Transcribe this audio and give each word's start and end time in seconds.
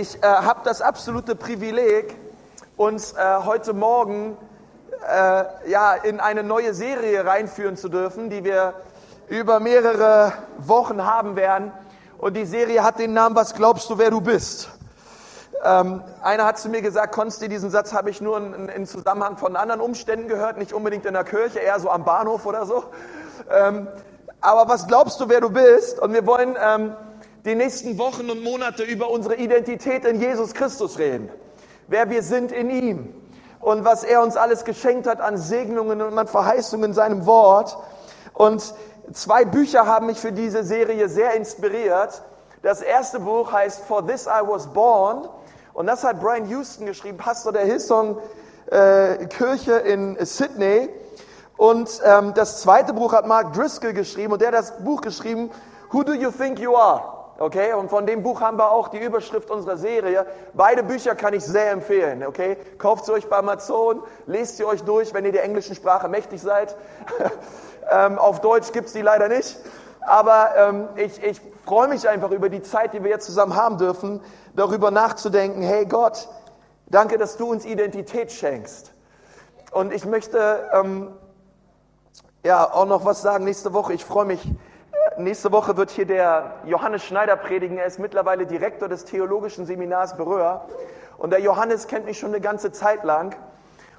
Ich 0.00 0.22
äh, 0.22 0.26
habe 0.28 0.60
das 0.62 0.80
absolute 0.80 1.34
Privileg, 1.34 2.14
uns 2.76 3.14
äh, 3.14 3.38
heute 3.44 3.72
Morgen 3.72 4.36
äh, 5.04 5.44
ja, 5.68 5.94
in 5.94 6.20
eine 6.20 6.44
neue 6.44 6.72
Serie 6.72 7.26
reinführen 7.26 7.76
zu 7.76 7.88
dürfen, 7.88 8.30
die 8.30 8.44
wir 8.44 8.74
über 9.26 9.58
mehrere 9.58 10.34
Wochen 10.58 11.04
haben 11.04 11.34
werden. 11.34 11.72
Und 12.16 12.36
die 12.36 12.44
Serie 12.44 12.84
hat 12.84 13.00
den 13.00 13.12
Namen 13.12 13.34
Was 13.34 13.56
glaubst 13.56 13.90
du, 13.90 13.98
wer 13.98 14.12
du 14.12 14.20
bist? 14.20 14.68
Ähm, 15.64 16.04
einer 16.22 16.44
hat 16.44 16.60
zu 16.60 16.68
mir 16.68 16.80
gesagt, 16.80 17.12
Konsti, 17.12 17.48
diesen 17.48 17.70
Satz 17.70 17.92
habe 17.92 18.08
ich 18.08 18.20
nur 18.20 18.36
in, 18.36 18.68
in, 18.68 18.86
Zusammenhang 18.86 19.36
von 19.36 19.56
anderen 19.56 19.80
Umständen 19.80 20.28
gehört, 20.28 20.58
nicht 20.58 20.72
unbedingt 20.72 21.06
in 21.06 21.14
der 21.14 21.24
Kirche, 21.24 21.58
eher 21.58 21.80
so 21.80 21.90
am 21.90 22.04
Bahnhof 22.04 22.46
oder 22.46 22.66
so. 22.66 22.84
Ähm, 23.50 23.88
aber 24.40 24.68
was 24.68 24.86
glaubst 24.86 25.18
du, 25.18 25.28
wer 25.28 25.40
du 25.40 25.50
bist? 25.50 25.98
Und 25.98 26.12
wir 26.12 26.24
wollen 26.24 26.56
ähm, 26.64 26.94
die 27.44 27.54
nächsten 27.54 27.98
Wochen 27.98 28.30
und 28.30 28.42
Monate 28.42 28.82
über 28.82 29.10
unsere 29.10 29.36
Identität 29.36 30.04
in 30.04 30.20
Jesus 30.20 30.54
Christus 30.54 30.98
reden. 30.98 31.30
Wer 31.86 32.10
wir 32.10 32.22
sind 32.22 32.52
in 32.52 32.70
ihm 32.70 33.14
und 33.60 33.84
was 33.84 34.04
er 34.04 34.22
uns 34.22 34.36
alles 34.36 34.64
geschenkt 34.64 35.06
hat 35.06 35.20
an 35.20 35.36
Segnungen 35.36 36.02
und 36.02 36.18
an 36.18 36.26
Verheißungen 36.26 36.90
in 36.90 36.94
seinem 36.94 37.26
Wort. 37.26 37.76
Und 38.34 38.74
zwei 39.12 39.44
Bücher 39.44 39.86
haben 39.86 40.06
mich 40.06 40.18
für 40.18 40.32
diese 40.32 40.64
Serie 40.64 41.08
sehr 41.08 41.34
inspiriert. 41.34 42.22
Das 42.62 42.82
erste 42.82 43.20
Buch 43.20 43.52
heißt 43.52 43.84
For 43.84 44.06
This 44.06 44.26
I 44.26 44.46
Was 44.46 44.66
Born 44.72 45.28
und 45.72 45.86
das 45.86 46.02
hat 46.02 46.20
Brian 46.20 46.48
Houston 46.48 46.86
geschrieben, 46.86 47.18
Pastor 47.18 47.52
der 47.52 47.64
Hillsong 47.64 48.18
äh, 48.70 49.26
Kirche 49.26 49.74
in 49.74 50.16
Sydney. 50.24 50.88
Und 51.56 52.00
ähm, 52.04 52.34
das 52.34 52.60
zweite 52.62 52.92
Buch 52.92 53.12
hat 53.12 53.26
Mark 53.26 53.52
Driscoll 53.52 53.92
geschrieben 53.92 54.32
und 54.32 54.42
der 54.42 54.48
hat 54.48 54.54
das 54.54 54.78
Buch 54.78 55.00
geschrieben, 55.00 55.50
Who 55.90 56.02
Do 56.02 56.12
You 56.12 56.30
Think 56.30 56.58
You 56.58 56.76
Are? 56.76 57.17
Okay, 57.40 57.72
und 57.72 57.88
von 57.88 58.04
dem 58.04 58.24
Buch 58.24 58.40
haben 58.40 58.58
wir 58.58 58.72
auch 58.72 58.88
die 58.88 58.98
Überschrift 58.98 59.48
unserer 59.48 59.76
Serie. 59.76 60.26
Beide 60.54 60.82
Bücher 60.82 61.14
kann 61.14 61.34
ich 61.34 61.44
sehr 61.44 61.70
empfehlen. 61.70 62.26
Okay, 62.26 62.56
kauft 62.78 63.04
sie 63.04 63.12
euch 63.12 63.28
bei 63.28 63.36
Amazon, 63.36 64.02
lest 64.26 64.56
sie 64.56 64.64
euch 64.64 64.82
durch, 64.82 65.14
wenn 65.14 65.24
ihr 65.24 65.30
der 65.30 65.44
englischen 65.44 65.76
Sprache 65.76 66.08
mächtig 66.08 66.42
seid. 66.42 66.76
ähm, 67.92 68.18
auf 68.18 68.40
Deutsch 68.40 68.72
gibt's 68.72 68.92
die 68.92 69.02
leider 69.02 69.28
nicht. 69.28 69.56
Aber 70.00 70.56
ähm, 70.56 70.88
ich, 70.96 71.22
ich 71.22 71.40
freue 71.64 71.86
mich 71.86 72.08
einfach 72.08 72.32
über 72.32 72.48
die 72.48 72.62
Zeit, 72.62 72.92
die 72.92 73.04
wir 73.04 73.10
jetzt 73.10 73.26
zusammen 73.26 73.54
haben 73.54 73.78
dürfen, 73.78 74.20
darüber 74.56 74.90
nachzudenken, 74.90 75.62
hey 75.62 75.86
Gott, 75.86 76.28
danke, 76.86 77.18
dass 77.18 77.36
du 77.36 77.52
uns 77.52 77.64
Identität 77.64 78.32
schenkst. 78.32 78.92
Und 79.70 79.92
ich 79.92 80.04
möchte 80.04 80.68
ähm, 80.72 81.12
ja 82.42 82.68
auch 82.72 82.86
noch 82.86 83.04
was 83.04 83.22
sagen 83.22 83.44
nächste 83.44 83.72
Woche. 83.74 83.92
Ich 83.92 84.04
freue 84.04 84.24
mich 84.24 84.40
Nächste 85.18 85.50
Woche 85.50 85.76
wird 85.76 85.90
hier 85.90 86.06
der 86.06 86.52
Johannes 86.64 87.02
Schneider 87.02 87.34
predigen. 87.34 87.76
Er 87.76 87.86
ist 87.86 87.98
mittlerweile 87.98 88.46
Direktor 88.46 88.88
des 88.88 89.04
Theologischen 89.04 89.66
Seminars 89.66 90.16
Beröhr. 90.16 90.64
Und 91.16 91.30
der 91.30 91.40
Johannes 91.40 91.88
kennt 91.88 92.04
mich 92.04 92.20
schon 92.20 92.28
eine 92.28 92.40
ganze 92.40 92.70
Zeit 92.70 93.02
lang. 93.02 93.34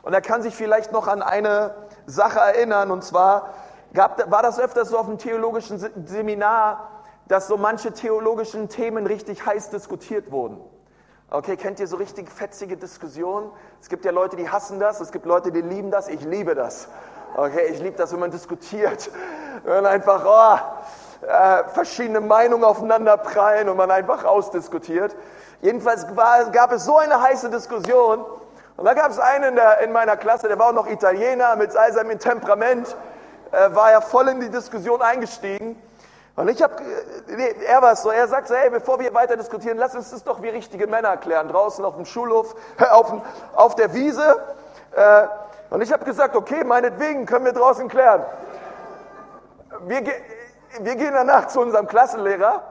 Und 0.02 0.14
er 0.14 0.22
kann 0.22 0.42
sich 0.42 0.56
vielleicht 0.56 0.94
noch 0.94 1.10
an 1.10 1.22
eine 1.22 1.76
Sache 2.06 2.40
erinnern. 2.40 2.90
Und 2.90 3.04
zwar 3.04 3.50
gab, 3.94 4.32
war 4.32 4.42
das 4.42 4.62
öfters 4.62 4.92
so 4.92 4.98
auf 4.98 5.08
dem 5.08 5.18
theologischen 5.18 5.78
Seminar, 6.06 6.90
dass 7.28 7.50
so 7.50 7.58
manche 7.58 7.92
theologischen 7.92 8.70
Themen 8.70 9.06
richtig 9.06 9.46
heiß 9.46 9.72
diskutiert 9.72 10.32
wurden. 10.32 10.62
Okay, 11.32 11.58
kennt 11.58 11.82
ihr 11.82 11.88
so 11.88 11.98
richtig 11.98 12.32
fetzige 12.32 12.78
Diskussionen? 12.78 13.52
Es 13.82 13.90
gibt 13.90 14.06
ja 14.06 14.12
Leute, 14.12 14.38
die 14.38 14.50
hassen 14.50 14.80
das, 14.80 15.02
es 15.02 15.12
gibt 15.12 15.26
Leute, 15.26 15.52
die 15.52 15.62
lieben 15.62 15.92
das. 15.92 16.08
Ich 16.08 16.22
liebe 16.22 16.56
das. 16.56 16.88
Okay, 17.36 17.66
ich 17.74 17.82
liebe 17.82 17.98
das, 17.98 18.14
wenn 18.14 18.22
man 18.22 18.32
diskutiert. 18.32 19.12
Wenn 19.66 19.86
einfach, 19.86 20.24
oh, 20.26 20.60
äh, 21.22 21.64
verschiedene 21.74 22.22
Meinungen 22.22 22.64
aufeinander 22.64 23.18
prallen 23.18 23.70
und 23.70 23.78
man 23.78 23.92
einfach 23.92 24.24
ausdiskutiert. 24.24 25.16
Jedenfalls 25.62 26.06
war, 26.16 26.46
gab 26.52 26.72
es 26.72 26.86
so 26.86 26.98
eine 26.98 27.22
heiße 27.22 27.50
Diskussion. 27.50 28.24
Und 28.78 28.86
da 28.86 28.94
gab 28.94 29.12
es 29.12 29.20
einen 29.20 29.44
in, 29.44 29.56
der, 29.56 29.80
in, 29.80 29.92
meiner 29.92 30.16
Klasse, 30.16 30.48
der 30.48 30.58
war 30.58 30.68
auch 30.68 30.74
noch 30.74 30.88
Italiener, 30.88 31.58
mit 31.58 31.76
all 31.76 31.92
seinem 31.92 32.18
Temperament, 32.18 32.96
äh, 33.52 33.76
war 33.76 33.92
er 33.92 34.02
voll 34.02 34.30
in 34.30 34.40
die 34.40 34.50
Diskussion 34.50 35.02
eingestiegen. 35.02 35.82
Und 36.38 36.48
ich 36.48 36.62
habe, 36.62 36.76
äh, 37.28 37.66
er 37.66 37.82
war 37.82 37.98
so, 37.98 38.10
er 38.10 38.30
sagt 38.30 38.48
so, 38.48 38.56
hey, 38.56 38.70
bevor 38.70 38.98
wir 39.02 39.14
weiter 39.14 39.36
diskutieren, 39.36 39.78
lass 39.78 39.96
uns 39.96 40.12
das 40.12 40.24
doch 40.24 40.42
wie 40.42 40.48
richtige 40.48 40.88
Männer 40.88 41.18
klären, 41.18 41.50
draußen 41.50 41.84
auf 41.84 41.96
dem 41.96 42.06
Schulhof, 42.06 42.56
auf, 42.92 43.12
auf 43.54 43.76
der 43.76 43.94
Wiese. 43.94 44.42
Äh, 44.96 45.28
und 45.70 45.82
ich 45.82 45.92
habe 45.92 46.06
gesagt, 46.06 46.38
okay, 46.38 46.64
meinetwegen 46.64 47.26
können 47.26 47.44
wir 47.44 47.54
draußen 47.54 47.90
klären. 47.90 48.24
Wir, 49.82 50.02
wir 50.82 50.96
gehen 50.96 51.14
danach 51.14 51.48
zu 51.48 51.62
unserem 51.62 51.88
Klassenlehrer 51.88 52.64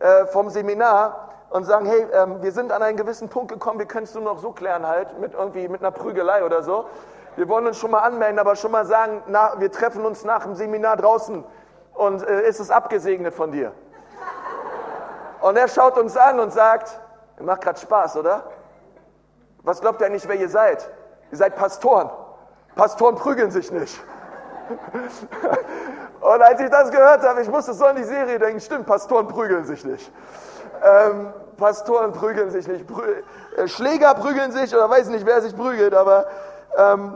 äh, 0.00 0.26
vom 0.26 0.50
Seminar 0.50 1.28
und 1.50 1.64
sagen, 1.64 1.86
hey, 1.86 2.06
ähm, 2.12 2.42
wir 2.42 2.52
sind 2.52 2.72
an 2.72 2.82
einen 2.82 2.96
gewissen 2.96 3.28
Punkt 3.28 3.52
gekommen, 3.52 3.78
wie 3.78 3.84
könntest 3.84 4.14
du 4.14 4.20
noch 4.20 4.38
so 4.38 4.52
klären 4.52 4.86
halt, 4.86 5.18
mit 5.20 5.34
irgendwie 5.34 5.68
mit 5.68 5.80
einer 5.80 5.90
Prügelei 5.90 6.44
oder 6.44 6.62
so. 6.62 6.86
Wir 7.36 7.48
wollen 7.48 7.66
uns 7.66 7.78
schon 7.78 7.90
mal 7.90 8.00
anmelden, 8.00 8.38
aber 8.38 8.56
schon 8.56 8.70
mal 8.70 8.86
sagen, 8.86 9.22
na, 9.26 9.54
wir 9.58 9.70
treffen 9.70 10.04
uns 10.04 10.24
nach 10.24 10.44
dem 10.44 10.54
Seminar 10.54 10.96
draußen 10.96 11.44
und 11.94 12.22
äh, 12.26 12.48
ist 12.48 12.60
es 12.60 12.70
abgesegnet 12.70 13.34
von 13.34 13.52
dir. 13.52 13.72
Und 15.40 15.56
er 15.56 15.68
schaut 15.68 15.98
uns 15.98 16.16
an 16.16 16.40
und 16.40 16.52
sagt, 16.52 16.98
macht 17.40 17.60
gerade 17.60 17.78
Spaß, 17.78 18.16
oder? 18.16 18.44
Was 19.62 19.80
glaubt 19.80 20.00
ihr 20.00 20.06
eigentlich, 20.06 20.26
wer 20.26 20.36
ihr 20.36 20.48
seid? 20.48 20.90
Ihr 21.30 21.36
seid 21.36 21.56
Pastoren. 21.56 22.10
Pastoren 22.74 23.14
prügeln 23.16 23.50
sich 23.50 23.70
nicht. 23.70 24.02
Und 26.24 26.40
als 26.40 26.58
ich 26.58 26.70
das 26.70 26.90
gehört 26.90 27.22
habe, 27.22 27.42
ich 27.42 27.50
musste 27.50 27.74
so 27.74 27.84
an 27.84 27.96
die 27.96 28.04
Serie 28.04 28.38
denken, 28.38 28.58
stimmt, 28.58 28.86
Pastoren 28.86 29.28
prügeln 29.28 29.66
sich 29.66 29.84
nicht. 29.84 30.10
Ähm, 30.82 31.34
Pastoren 31.58 32.12
prügeln 32.12 32.48
sich 32.48 32.66
nicht. 32.66 32.86
Prü 32.86 33.02
äh, 33.58 33.68
Schläger 33.68 34.14
prügeln 34.14 34.50
sich 34.50 34.74
oder 34.74 34.88
weiß 34.88 35.08
nicht, 35.08 35.26
wer 35.26 35.42
sich 35.42 35.54
prügelt, 35.54 35.92
aber 35.92 36.24
ähm, 36.78 37.14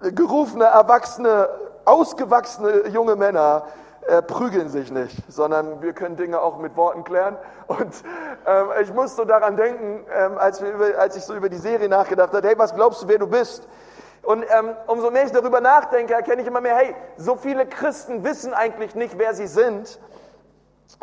gerufene, 0.00 0.64
erwachsene, 0.64 1.48
ausgewachsene 1.86 2.88
junge 2.88 3.16
Männer 3.16 3.64
äh, 4.06 4.20
prügeln 4.20 4.68
sich 4.68 4.90
nicht, 4.90 5.16
sondern 5.28 5.80
wir 5.80 5.94
können 5.94 6.16
Dinge 6.16 6.42
auch 6.42 6.58
mit 6.58 6.76
Worten 6.76 7.04
klären. 7.04 7.38
Und 7.68 7.94
ähm, 8.44 8.66
ich 8.82 8.92
musste 8.92 9.24
daran 9.24 9.56
denken, 9.56 10.04
ähm, 10.14 10.36
als, 10.36 10.60
über, 10.60 10.98
als 10.98 11.16
ich 11.16 11.24
so 11.24 11.34
über 11.34 11.48
die 11.48 11.56
Serie 11.56 11.88
nachgedacht 11.88 12.34
habe, 12.34 12.46
hey, 12.46 12.58
was 12.58 12.74
glaubst 12.74 13.02
du, 13.02 13.08
wer 13.08 13.18
du 13.18 13.28
bist? 13.28 13.66
Und 14.22 14.44
ähm, 14.56 14.76
umso 14.86 15.10
mehr 15.10 15.24
ich 15.24 15.32
darüber 15.32 15.60
nachdenke, 15.60 16.14
erkenne 16.14 16.42
ich 16.42 16.48
immer 16.48 16.60
mehr, 16.60 16.76
hey, 16.76 16.94
so 17.16 17.36
viele 17.36 17.66
Christen 17.66 18.22
wissen 18.22 18.54
eigentlich 18.54 18.94
nicht, 18.94 19.18
wer 19.18 19.34
sie 19.34 19.48
sind. 19.48 19.98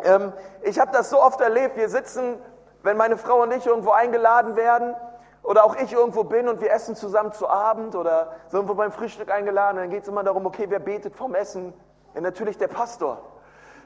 Ähm, 0.02 0.32
ich 0.62 0.80
habe 0.80 0.90
das 0.92 1.10
so 1.10 1.22
oft 1.22 1.40
erlebt, 1.40 1.76
wir 1.76 1.90
sitzen, 1.90 2.38
wenn 2.82 2.96
meine 2.96 3.18
Frau 3.18 3.42
und 3.42 3.52
ich 3.52 3.66
irgendwo 3.66 3.90
eingeladen 3.90 4.56
werden 4.56 4.94
oder 5.42 5.64
auch 5.64 5.76
ich 5.76 5.92
irgendwo 5.92 6.24
bin 6.24 6.48
und 6.48 6.62
wir 6.62 6.70
essen 6.72 6.96
zusammen 6.96 7.32
zu 7.32 7.48
Abend 7.48 7.94
oder 7.94 8.32
sind 8.48 8.58
irgendwo 8.58 8.74
beim 8.74 8.92
Frühstück 8.92 9.30
eingeladen, 9.30 9.76
dann 9.76 9.90
geht 9.90 10.02
es 10.02 10.08
immer 10.08 10.22
darum, 10.22 10.46
okay, 10.46 10.66
wer 10.68 10.78
betet 10.78 11.14
vom 11.14 11.34
Essen? 11.34 11.74
Ja, 12.14 12.22
natürlich 12.22 12.56
der 12.56 12.68
Pastor. 12.68 13.18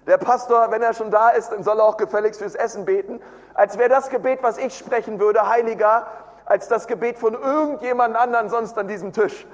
Der 0.07 0.19
Pastor, 0.19 0.71
wenn 0.71 0.83
er 0.83 0.93
schon 0.93 1.11
da 1.11 1.31
ist, 1.31 1.51
dann 1.51 1.63
soll 1.63 1.79
er 1.79 1.85
auch 1.85 1.97
gefälligst 1.97 2.41
fürs 2.41 2.55
Essen 2.55 2.85
beten, 2.85 3.21
als 3.55 3.79
wäre 3.79 3.89
das 3.89 4.11
Gebet, 4.11 4.43
was 4.43 4.59
ich 4.59 4.77
sprechen 4.77 5.19
würde, 5.19 5.49
heiliger 5.49 6.07
als 6.47 6.69
das 6.69 6.87
Gebet 6.87 7.19
von 7.19 7.35
irgendjemand 7.35 8.17
anderen 8.17 8.49
sonst 8.49 8.77
an 8.79 8.89
diesem 8.89 9.13
Tisch. 9.13 9.47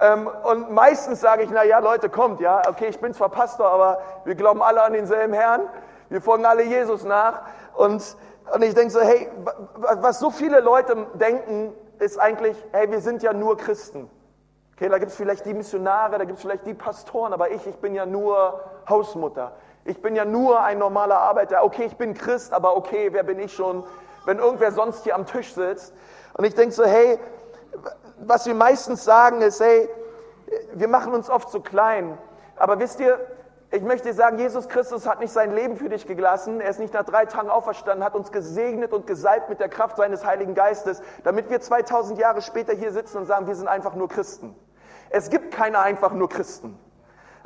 Ähm, 0.00 0.28
und 0.44 0.72
meistens 0.72 1.20
sage 1.20 1.44
ich, 1.44 1.50
na 1.50 1.64
ja, 1.64 1.78
Leute, 1.78 2.08
kommt, 2.08 2.40
ja, 2.40 2.62
okay, 2.68 2.86
ich 2.88 3.00
bin 3.00 3.14
zwar 3.14 3.28
Pastor, 3.28 3.70
aber 3.70 4.00
wir 4.24 4.34
glauben 4.34 4.62
alle 4.62 4.82
an 4.82 4.92
denselben 4.92 5.32
Herrn, 5.32 5.62
wir 6.08 6.20
folgen 6.20 6.44
alle 6.44 6.64
Jesus 6.64 7.04
nach. 7.04 7.42
Und, 7.74 8.16
und 8.52 8.62
ich 8.62 8.74
denke 8.74 8.90
so, 8.90 9.00
hey, 9.00 9.30
was 9.76 10.18
so 10.18 10.30
viele 10.30 10.60
Leute 10.60 11.06
denken, 11.14 11.72
ist 11.98 12.18
eigentlich, 12.18 12.56
hey, 12.72 12.90
wir 12.90 13.00
sind 13.00 13.22
ja 13.22 13.32
nur 13.32 13.56
Christen. 13.56 14.10
Okay, 14.76 14.88
da 14.88 14.98
gibt 14.98 15.12
es 15.12 15.16
vielleicht 15.16 15.46
die 15.46 15.54
Missionare, 15.54 16.18
da 16.18 16.24
gibt 16.24 16.38
es 16.38 16.42
vielleicht 16.42 16.66
die 16.66 16.74
Pastoren, 16.74 17.32
aber 17.32 17.50
ich, 17.50 17.64
ich 17.64 17.76
bin 17.76 17.94
ja 17.94 18.04
nur 18.04 18.60
Hausmutter. 18.88 19.52
Ich 19.84 20.02
bin 20.02 20.16
ja 20.16 20.24
nur 20.24 20.60
ein 20.60 20.78
normaler 20.78 21.20
Arbeiter. 21.20 21.62
Okay, 21.62 21.84
ich 21.84 21.96
bin 21.96 22.14
Christ, 22.14 22.52
aber 22.52 22.76
okay, 22.76 23.10
wer 23.12 23.22
bin 23.22 23.38
ich 23.38 23.54
schon, 23.54 23.84
wenn 24.24 24.38
irgendwer 24.38 24.72
sonst 24.72 25.04
hier 25.04 25.14
am 25.14 25.26
Tisch 25.26 25.54
sitzt? 25.54 25.94
Und 26.34 26.44
ich 26.44 26.54
denke 26.54 26.74
so, 26.74 26.84
hey, 26.84 27.18
was 28.18 28.46
wir 28.46 28.54
meistens 28.54 29.04
sagen 29.04 29.40
ist, 29.40 29.60
hey, 29.60 29.88
wir 30.74 30.88
machen 30.88 31.14
uns 31.14 31.30
oft 31.30 31.50
so 31.50 31.60
klein. 31.60 32.18
Aber 32.56 32.78
wisst 32.78 33.00
ihr, 33.00 33.18
ich 33.70 33.82
möchte 33.82 34.12
sagen, 34.12 34.38
Jesus 34.38 34.68
Christus 34.68 35.06
hat 35.06 35.18
nicht 35.18 35.32
sein 35.32 35.52
Leben 35.52 35.76
für 35.76 35.88
dich 35.88 36.06
gelassen. 36.06 36.60
Er 36.60 36.70
ist 36.70 36.78
nicht 36.78 36.94
nach 36.94 37.04
drei 37.04 37.26
Tagen 37.26 37.50
auferstanden, 37.50 38.04
hat 38.04 38.14
uns 38.14 38.30
gesegnet 38.30 38.92
und 38.92 39.06
gesalbt 39.06 39.48
mit 39.48 39.58
der 39.58 39.68
Kraft 39.68 39.96
seines 39.96 40.24
Heiligen 40.24 40.54
Geistes, 40.54 41.02
damit 41.24 41.50
wir 41.50 41.60
2000 41.60 42.18
Jahre 42.18 42.40
später 42.40 42.72
hier 42.72 42.92
sitzen 42.92 43.18
und 43.18 43.26
sagen, 43.26 43.46
wir 43.48 43.56
sind 43.56 43.66
einfach 43.66 43.94
nur 43.94 44.08
Christen. 44.08 44.54
Es 45.10 45.28
gibt 45.28 45.52
keine 45.52 45.80
einfach 45.80 46.12
nur 46.12 46.28
Christen. 46.28 46.78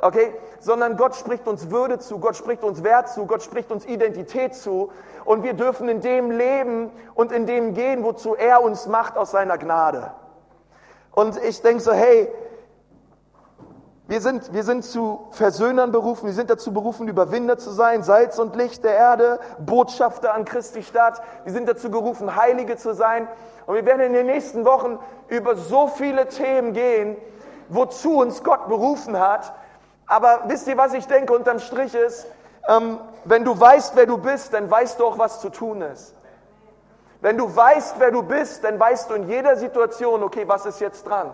Okay? 0.01 0.33
Sondern 0.59 0.97
Gott 0.97 1.15
spricht 1.15 1.47
uns 1.47 1.69
Würde 1.69 1.99
zu, 1.99 2.19
Gott 2.19 2.35
spricht 2.35 2.63
uns 2.63 2.83
Wert 2.83 3.09
zu, 3.09 3.25
Gott 3.25 3.43
spricht 3.43 3.71
uns 3.71 3.85
Identität 3.85 4.55
zu. 4.55 4.91
Und 5.25 5.43
wir 5.43 5.53
dürfen 5.53 5.89
in 5.89 6.01
dem 6.01 6.31
leben 6.31 6.91
und 7.15 7.31
in 7.31 7.45
dem 7.45 7.73
gehen, 7.73 8.03
wozu 8.03 8.35
er 8.35 8.61
uns 8.61 8.87
macht 8.87 9.17
aus 9.17 9.31
seiner 9.31 9.57
Gnade. 9.57 10.11
Und 11.11 11.37
ich 11.43 11.61
denke 11.61 11.81
so, 11.81 11.91
hey, 11.91 12.31
Wir 14.09 14.21
sind, 14.21 14.53
wir 14.53 14.63
sind 14.63 14.83
zu 14.83 15.27
Versöhnern 15.29 15.91
berufen, 15.91 16.25
wir 16.25 16.33
sind 16.33 16.49
dazu 16.49 16.73
berufen, 16.73 17.07
Überwinder 17.07 17.59
zu 17.59 17.69
sein, 17.69 18.01
Salz 18.01 18.39
und 18.39 18.55
Licht 18.55 18.83
der 18.83 18.95
Erde, 18.95 19.39
Botschafter 19.59 20.33
an 20.33 20.45
Christi 20.45 20.81
Stadt. 20.81 21.21
Wir 21.43 21.53
sind 21.53 21.69
dazu 21.69 21.91
berufen, 21.91 22.35
Heilige 22.35 22.75
zu 22.75 22.95
sein. 22.95 23.27
Und 23.67 23.75
wir 23.75 23.85
werden 23.85 24.01
in 24.01 24.13
den 24.13 24.25
nächsten 24.25 24.65
Wochen 24.65 24.97
über 25.27 25.55
so 25.55 25.85
viele 25.85 26.27
Themen 26.27 26.73
gehen, 26.73 27.17
wozu 27.67 28.17
uns 28.17 28.43
Gott 28.43 28.67
berufen 28.67 29.19
hat. 29.19 29.53
Aber 30.09 30.41
wisst 30.47 30.67
ihr, 30.67 30.75
was 30.75 30.93
ich 30.93 31.07
denke 31.07 31.33
unterm 31.33 31.59
Strich 31.59 31.93
ist? 31.93 32.25
Ähm, 32.67 32.99
wenn 33.25 33.45
du 33.45 33.57
weißt, 33.57 33.95
wer 33.95 34.07
du 34.07 34.17
bist, 34.17 34.53
dann 34.53 34.69
weißt 34.69 34.99
du 34.99 35.05
auch, 35.05 35.19
was 35.19 35.39
zu 35.39 35.49
tun 35.49 35.83
ist. 35.83 36.15
Wenn 37.21 37.37
du 37.37 37.55
weißt, 37.55 37.99
wer 37.99 38.11
du 38.11 38.23
bist, 38.23 38.63
dann 38.63 38.79
weißt 38.79 39.11
du 39.11 39.13
in 39.13 39.29
jeder 39.29 39.55
Situation, 39.55 40.23
okay, 40.23 40.47
was 40.47 40.65
ist 40.65 40.81
jetzt 40.81 41.05
dran? 41.07 41.33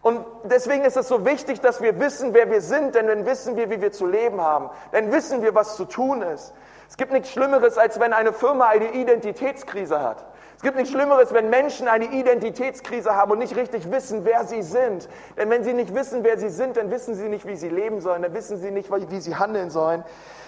Und 0.00 0.24
deswegen 0.44 0.84
ist 0.84 0.96
es 0.96 1.08
so 1.08 1.26
wichtig, 1.26 1.60
dass 1.60 1.82
wir 1.82 1.98
wissen, 1.98 2.34
wer 2.34 2.48
wir 2.50 2.60
sind, 2.60 2.94
denn 2.94 3.08
dann 3.08 3.26
wissen 3.26 3.56
wir, 3.56 3.68
wie 3.68 3.80
wir 3.80 3.90
zu 3.90 4.06
leben 4.06 4.40
haben. 4.40 4.70
Dann 4.92 5.10
wissen 5.10 5.42
wir, 5.42 5.56
was 5.56 5.74
zu 5.74 5.84
tun 5.84 6.22
ist. 6.22 6.54
Es 6.88 6.96
gibt 6.96 7.10
nichts 7.10 7.30
Schlimmeres, 7.30 7.78
als 7.78 7.98
wenn 7.98 8.12
eine 8.12 8.32
Firma 8.32 8.68
eine 8.68 8.92
Identitätskrise 8.92 10.00
hat. 10.00 10.24
Es 10.58 10.62
gibt 10.62 10.76
nichts 10.76 10.90
Schlimmeres, 10.90 11.32
wenn 11.32 11.50
Menschen 11.50 11.86
eine 11.86 12.06
Identitätskrise 12.06 13.14
haben 13.14 13.30
und 13.30 13.38
nicht 13.38 13.54
richtig 13.54 13.92
wissen, 13.92 14.24
wer 14.24 14.44
sie 14.44 14.62
sind. 14.62 15.08
Denn 15.36 15.50
wenn 15.50 15.62
sie 15.62 15.72
nicht 15.72 15.94
wissen, 15.94 16.24
wer 16.24 16.36
sie 16.36 16.48
sind, 16.48 16.76
dann 16.76 16.90
wissen 16.90 17.14
sie 17.14 17.28
nicht, 17.28 17.46
wie 17.46 17.54
sie 17.54 17.68
leben 17.68 18.00
sollen, 18.00 18.22
dann 18.22 18.34
wissen 18.34 18.58
sie 18.58 18.72
nicht, 18.72 18.90
wie 18.90 19.20
sie 19.20 19.36
handeln 19.36 19.70
sollen. 19.70 20.02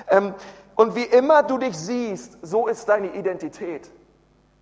Ähm, 0.08 0.34
und 0.74 0.96
wie 0.96 1.04
immer 1.04 1.44
du 1.44 1.58
dich 1.58 1.78
siehst, 1.78 2.38
so 2.42 2.66
ist 2.66 2.88
deine 2.88 3.14
Identität. 3.14 3.88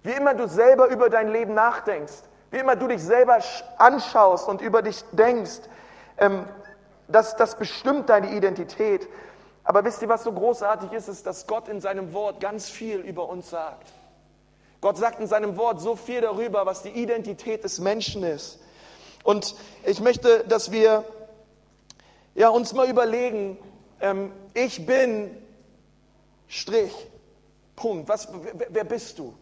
Wie 0.03 0.12
immer 0.12 0.35
du 0.35 0.47
selber 0.49 0.89
über 0.89 1.09
dein 1.09 1.33
Leben 1.33 1.55
nachdenkst, 1.55 2.25
wie 2.50 2.59
immer 2.59 2.77
du 2.77 2.87
dich 2.87 3.03
selber 3.03 3.39
anschaust 3.79 4.49
und 4.49 4.61
über 4.61 4.83
dich 4.83 5.03
denkst, 5.12 5.61
ähm, 6.19 6.45
das, 7.09 7.37
das 7.37 7.56
bestimmt 7.56 8.11
deine 8.11 8.33
Identität. 8.33 9.09
Aber 9.65 9.83
wisst 9.83 10.03
ihr, 10.03 10.11
was 10.11 10.25
so 10.25 10.33
großartig 10.33 10.93
ist, 10.93 11.09
ist, 11.09 11.27
dass 11.27 11.47
Gott 11.47 11.69
in 11.69 11.81
seinem 11.81 12.12
Wort 12.12 12.39
ganz 12.39 12.69
viel 12.69 12.99
über 13.00 13.31
uns 13.31 13.49
sagt. 13.49 13.95
Gott 14.81 14.97
sagt 14.97 15.21
in 15.21 15.27
seinem 15.27 15.57
Wort 15.57 15.81
so 15.81 15.97
viel 15.97 16.21
darüber, 16.21 16.67
was 16.67 16.83
die 16.83 16.91
Identität 16.91 17.65
des 17.65 17.81
Menschen 17.81 18.23
ist. 18.23 18.61
Und 19.25 19.55
ich 19.85 20.01
möchte, 20.01 20.45
dass 20.45 20.71
wir 20.71 21.05
ja, 22.35 22.49
uns 22.49 22.73
mal 22.73 22.89
überlegen, 22.89 23.59
ähm, 24.01 24.33
ich 24.55 24.87
bin 24.87 25.37
Strich, 26.47 26.93
Punkt. 27.75 28.09
Was, 28.09 28.29
wer, 28.55 28.69
wer 28.71 28.85
bist 28.85 29.19
du? 29.19 29.35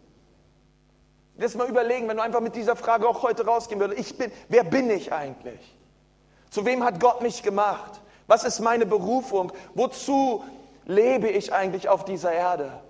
Lass 1.37 1.55
mal 1.55 1.69
überlegen, 1.69 2.09
wenn 2.09 2.17
du 2.17 2.23
einfach 2.23 2.41
mit 2.41 2.57
dieser 2.57 2.77
Frage 2.77 3.07
auch 3.07 3.23
heute 3.23 3.45
rausgehen 3.45 3.79
würdest. 3.79 4.01
Ich 4.01 4.17
bin, 4.17 4.33
wer 4.49 4.65
bin 4.65 4.91
ich 4.91 5.13
eigentlich? 5.13 5.61
Zu 6.51 6.65
wem 6.65 6.83
hat 6.83 6.99
Gott 6.99 7.21
mich 7.21 7.43
gemacht? 7.43 8.01
Was 8.27 8.45
ist 8.45 8.61
meine 8.61 8.87
Berufung? 8.87 9.53
Wozu 9.75 10.43
lebe 10.87 11.29
ich 11.29 11.53
eigentlich 11.53 11.89
auf 11.91 12.05
dieser 12.07 12.33
Erde? 12.33 12.81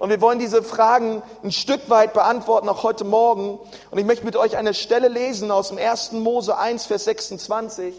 Und 0.00 0.08
wir 0.08 0.22
wollen 0.22 0.38
diese 0.38 0.62
Fragen 0.62 1.22
ein 1.44 1.52
Stück 1.52 1.90
weit 1.90 2.14
beantworten, 2.14 2.70
auch 2.70 2.82
heute 2.82 3.04
Morgen. 3.04 3.58
Und 3.90 3.98
ich 3.98 4.06
möchte 4.06 4.24
mit 4.24 4.34
euch 4.34 4.56
eine 4.56 4.72
Stelle 4.72 5.08
lesen 5.08 5.50
aus 5.50 5.68
dem 5.68 5.76
1. 5.76 6.12
Mose 6.12 6.56
1, 6.56 6.86
Vers 6.86 7.04
26. 7.04 7.94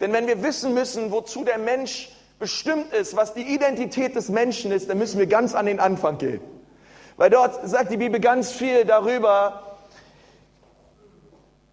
Denn 0.00 0.12
wenn 0.12 0.26
wir 0.26 0.42
wissen 0.42 0.74
müssen, 0.74 1.12
wozu 1.12 1.44
der 1.44 1.58
Mensch 1.58 2.10
bestimmt 2.40 2.92
ist, 2.92 3.14
was 3.14 3.34
die 3.34 3.54
Identität 3.54 4.16
des 4.16 4.30
Menschen 4.30 4.72
ist, 4.72 4.90
dann 4.90 4.98
müssen 4.98 5.20
wir 5.20 5.28
ganz 5.28 5.54
an 5.54 5.66
den 5.66 5.78
Anfang 5.78 6.18
gehen. 6.18 6.40
Weil 7.18 7.30
dort 7.30 7.68
sagt 7.68 7.92
die 7.92 7.98
Bibel 7.98 8.18
ganz 8.18 8.50
viel 8.50 8.84
darüber, 8.84 9.76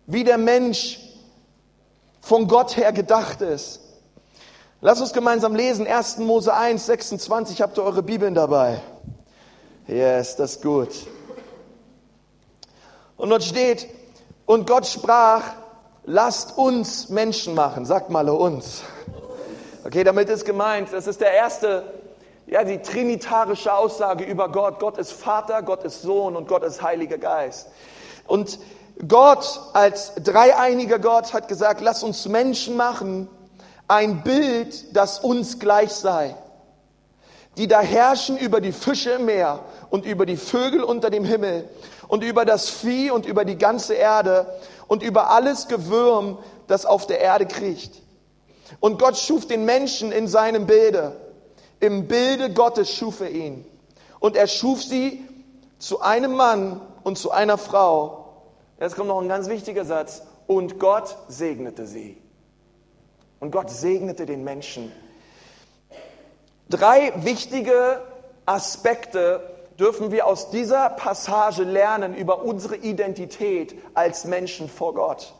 wie 0.06 0.24
der 0.24 0.38
Mensch 0.38 1.00
von 2.22 2.48
Gott 2.48 2.78
her 2.78 2.94
gedacht 2.94 3.42
ist. 3.42 3.80
Lass 4.80 5.02
uns 5.02 5.12
gemeinsam 5.12 5.56
lesen, 5.56 5.88
1. 5.88 6.20
Mose 6.20 6.54
1, 6.54 6.86
26, 6.86 7.64
habt 7.64 7.80
ihr 7.80 7.84
eure 7.84 8.04
Bibeln 8.04 8.36
dabei? 8.36 8.80
Yes, 9.92 10.38
das 10.38 10.54
ist 10.54 10.62
gut. 10.62 10.90
Und 13.18 13.30
dort 13.30 13.44
steht, 13.44 13.88
und 14.46 14.66
Gott 14.66 14.88
sprach, 14.88 15.44
lasst 16.06 16.58
uns 16.58 17.10
Menschen 17.10 17.56
machen. 17.56 17.86
Sagt 17.86 18.10
mal 18.10 18.30
uns. 18.30 18.84
Okay, 19.84 20.06
damit 20.06 20.30
ist 20.30 20.46
gemeint, 20.46 20.94
das 20.94 21.08
ist 21.08 21.20
der 21.20 21.34
erste 21.34 21.84
ja, 22.48 22.64
die 22.64 22.82
trinitarische 22.82 23.74
Aussage 23.74 24.24
über 24.24 24.50
Gott. 24.50 24.80
Gott 24.80 24.98
ist 24.98 25.12
Vater, 25.12 25.62
Gott 25.62 25.84
ist 25.84 26.02
Sohn 26.02 26.38
und 26.38 26.48
Gott 26.48 26.64
ist 26.64 26.82
Heiliger 26.82 27.18
Geist. 27.18 27.68
Und 28.28 28.60
Gott 29.08 29.60
als 29.74 30.14
dreieiniger 30.16 31.00
Gott 31.00 31.34
hat 31.34 31.50
gesagt, 31.50 31.82
lass 31.82 32.02
uns 32.02 32.28
Menschen 32.28 32.78
machen, 32.78 33.30
ein 33.90 34.24
Bild, 34.24 34.96
das 34.96 35.20
uns 35.20 35.60
gleich 35.60 35.92
sei, 35.92 36.36
die 37.58 37.68
da 37.68 37.82
herrschen 37.82 38.38
über 38.38 38.62
die 38.62 38.72
Fische 38.72 39.12
im 39.12 39.26
Meer 39.26 39.60
und 39.90 40.06
über 40.06 40.26
die 40.26 40.38
Vögel 40.38 40.84
unter 40.84 41.10
dem 41.10 41.26
Himmel 41.26 41.68
und 42.08 42.24
über 42.24 42.46
das 42.46 42.70
Vieh 42.70 43.12
und 43.12 43.26
über 43.26 43.46
die 43.46 43.58
ganze 43.58 43.94
Erde 43.94 44.46
und 44.88 45.04
über 45.04 45.32
alles 45.32 45.68
Gewürm, 45.68 46.38
das 46.68 46.86
auf 46.86 47.08
der 47.08 47.20
Erde 47.20 47.46
kriecht. 47.46 48.02
Und 48.80 49.00
Gott 49.00 49.18
schuf 49.18 49.48
den 49.48 49.66
Menschen 49.66 50.12
in 50.12 50.28
seinem 50.28 50.66
Bilde. 50.66 51.16
Im 51.80 52.08
Bilde 52.08 52.54
Gottes 52.54 52.94
schuf 52.94 53.20
er 53.22 53.32
ihn. 53.32 53.66
Und 54.20 54.36
er 54.36 54.48
schuf 54.48 54.84
sie 54.84 55.28
zu 55.80 56.02
einem 56.02 56.34
Mann 56.34 56.80
und 57.04 57.18
zu 57.18 57.32
einer 57.32 57.58
Frau. 57.58 58.44
Jetzt 58.80 58.96
kommt 58.96 59.10
noch 59.10 59.22
ein 59.22 59.28
ganz 59.28 59.50
wichtiger 59.50 59.84
Satz. 59.84 60.24
Und 60.48 60.80
Gott 60.80 61.18
segnete 61.28 61.86
sie. 61.86 62.18
Und 63.40 63.52
Gott 63.52 63.70
segnete 63.70 64.26
den 64.26 64.44
Menschen. 64.44 64.92
Drei 66.72 67.12
wichtige 67.18 68.02
Aspekte 68.46 69.42
dürfen 69.78 70.12
wir 70.12 70.26
aus 70.26 70.52
dieser 70.52 70.90
Passage 70.90 71.64
lernen 71.64 72.16
über 72.16 72.44
unsere 72.44 72.78
Identität 72.78 73.76
als 73.94 74.24
Menschen 74.24 74.70
vor 74.70 74.94
Gott. 74.94 75.34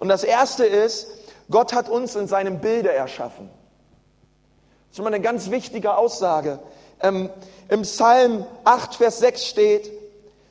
Und 0.00 0.08
das 0.08 0.24
erste 0.24 0.66
ist, 0.66 1.06
Gott 1.50 1.72
hat 1.72 1.88
uns 1.88 2.16
in 2.16 2.26
seinem 2.26 2.58
Bilde 2.58 2.90
erschaffen. 2.90 3.48
Das 4.88 4.94
ist 4.94 4.98
immer 4.98 5.08
eine 5.08 5.20
ganz 5.20 5.50
wichtige 5.50 5.96
Aussage. 5.96 6.58
Ähm, 7.00 7.30
Im 7.68 7.82
Psalm 7.82 8.44
8, 8.64 8.96
Vers 8.96 9.20
6 9.20 9.46
steht, 9.46 9.90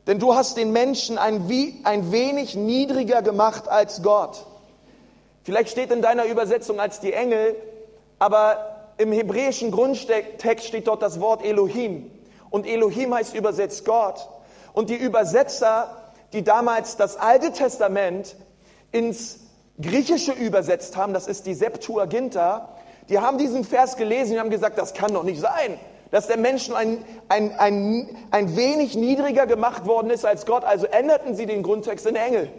denn 0.08 0.18
du 0.18 0.34
hast 0.34 0.56
den 0.56 0.72
Menschen 0.72 1.18
ein, 1.18 1.50
wie, 1.50 1.82
ein 1.84 2.14
wenig 2.14 2.56
niedriger 2.56 3.22
gemacht 3.22 3.68
als 3.68 4.02
Gott. 4.02 4.46
Vielleicht 5.44 5.72
steht 5.72 5.92
in 5.92 6.02
deiner 6.02 6.24
Übersetzung 6.24 6.80
als 6.80 7.02
die 7.02 7.12
Engel, 7.12 7.58
aber 8.18 8.71
im 9.02 9.12
hebräischen 9.12 9.72
Grundtext 9.72 10.68
steht 10.68 10.88
dort 10.88 11.02
das 11.02 11.20
Wort 11.20 11.44
Elohim. 11.44 12.12
Und 12.50 12.68
Elohim 12.68 13.14
heißt 13.14 13.36
übersetzt 13.36 13.86
Gott. 13.86 14.28
Und 14.74 14.90
die 14.90 14.96
Übersetzer, 14.96 16.14
die 16.34 16.44
damals 16.44 16.98
das 16.98 17.18
Alte 17.18 17.52
Testament 17.52 18.36
ins 18.92 19.40
Griechische 19.82 20.34
übersetzt 20.34 20.96
haben, 20.96 21.14
das 21.14 21.28
ist 21.28 21.46
die 21.46 21.54
Septuaginta, 21.54 22.70
die 23.10 23.20
haben 23.20 23.38
diesen 23.38 23.64
Vers 23.64 23.98
gelesen 23.98 24.34
und 24.34 24.40
haben 24.40 24.50
gesagt, 24.50 24.78
das 24.78 24.94
kann 24.94 25.14
doch 25.14 25.24
nicht 25.24 25.42
sein, 25.42 25.80
dass 26.12 26.28
der 26.28 26.38
Mensch 26.38 26.70
ein, 26.70 27.04
ein, 27.30 27.58
ein, 27.58 28.10
ein 28.30 28.56
wenig 28.56 28.96
niedriger 28.96 29.48
gemacht 29.48 29.86
worden 29.86 30.12
ist 30.12 30.26
als 30.26 30.46
Gott. 30.46 30.64
Also 30.64 30.86
änderten 30.86 31.36
sie 31.36 31.46
den 31.46 31.64
Grundtext 31.64 32.06
in 32.06 32.16
Engel. 32.16 32.50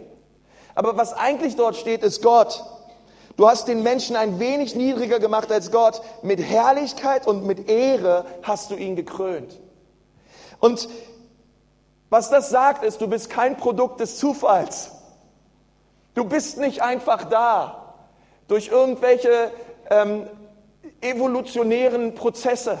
Aber 0.75 0.97
was 0.97 1.13
eigentlich 1.13 1.55
dort 1.55 1.75
steht, 1.75 2.03
ist 2.03 2.21
Gott. 2.21 2.63
Du 3.35 3.47
hast 3.47 3.67
den 3.67 3.81
Menschen 3.81 4.15
ein 4.15 4.39
wenig 4.39 4.75
niedriger 4.75 5.19
gemacht 5.19 5.51
als 5.51 5.71
Gott. 5.71 6.01
Mit 6.21 6.39
Herrlichkeit 6.39 7.25
und 7.25 7.45
mit 7.45 7.69
Ehre 7.69 8.25
hast 8.43 8.69
du 8.69 8.75
ihn 8.75 8.95
gekrönt. 8.95 9.59
Und 10.59 10.87
was 12.09 12.29
das 12.29 12.49
sagt, 12.49 12.83
ist, 12.83 13.01
du 13.01 13.07
bist 13.07 13.29
kein 13.29 13.57
Produkt 13.57 13.99
des 13.99 14.17
Zufalls. 14.17 14.91
Du 16.13 16.25
bist 16.25 16.59
nicht 16.59 16.83
einfach 16.83 17.23
da 17.23 17.95
durch 18.47 18.67
irgendwelche 18.67 19.49
ähm, 19.89 20.27
evolutionären 21.01 22.13
Prozesse, 22.13 22.77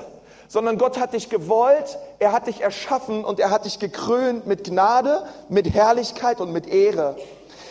sondern 0.47 0.77
Gott 0.77 0.99
hat 0.99 1.13
dich 1.13 1.29
gewollt, 1.29 1.97
er 2.19 2.31
hat 2.31 2.45
dich 2.45 2.61
erschaffen 2.61 3.25
und 3.25 3.39
er 3.39 3.49
hat 3.49 3.65
dich 3.65 3.79
gekrönt 3.79 4.45
mit 4.45 4.65
Gnade, 4.65 5.25
mit 5.49 5.73
Herrlichkeit 5.73 6.39
und 6.39 6.51
mit 6.51 6.67
Ehre. 6.67 7.15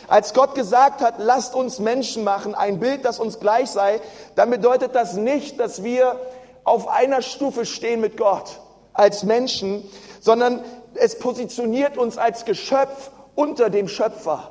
Als 0.09 0.35
Gott 0.35 0.54
gesagt 0.54 1.00
hat, 1.00 1.14
lasst 1.18 1.54
uns 1.54 1.78
Menschen 1.78 2.25
machen, 2.25 2.54
ein 2.54 2.80
Bild, 2.80 3.04
das 3.04 3.18
uns 3.18 3.40
gleich 3.40 3.71
sei, 3.71 4.00
dann 4.35 4.50
bedeutet 4.50 4.94
das 4.94 5.14
nicht, 5.14 5.59
dass 5.61 5.82
wir 5.82 6.18
auf 6.64 6.88
einer 6.88 7.23
Stufe 7.23 7.66
stehen 7.66 8.00
mit 8.00 8.16
Gott 8.16 8.61
als 8.92 9.23
Menschen, 9.25 9.88
sondern 10.21 10.64
es 10.94 11.18
positioniert 11.18 11.97
uns 11.97 12.18
als 12.18 12.44
Geschöpf 12.44 13.11
unter 13.35 13.71
dem 13.71 13.88
Schöpfer. 13.88 14.50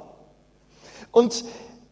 Und 1.12 1.46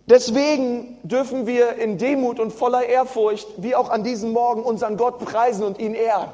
Deswegen 0.10 0.98
dürfen 1.04 1.46
wir 1.46 1.76
in 1.76 2.00
Demut 2.00 2.40
und 2.40 2.52
voller 2.52 2.84
Ehrfurcht, 2.84 3.48
wie 3.58 3.76
auch 3.76 3.92
an 3.92 4.04
diesem 4.04 4.32
Morgen, 4.32 4.64
unseren 4.64 4.98
Gott 4.98 5.20
preisen 5.20 5.64
und 5.64 5.78
ihn 5.78 5.94
ehren. 5.94 6.32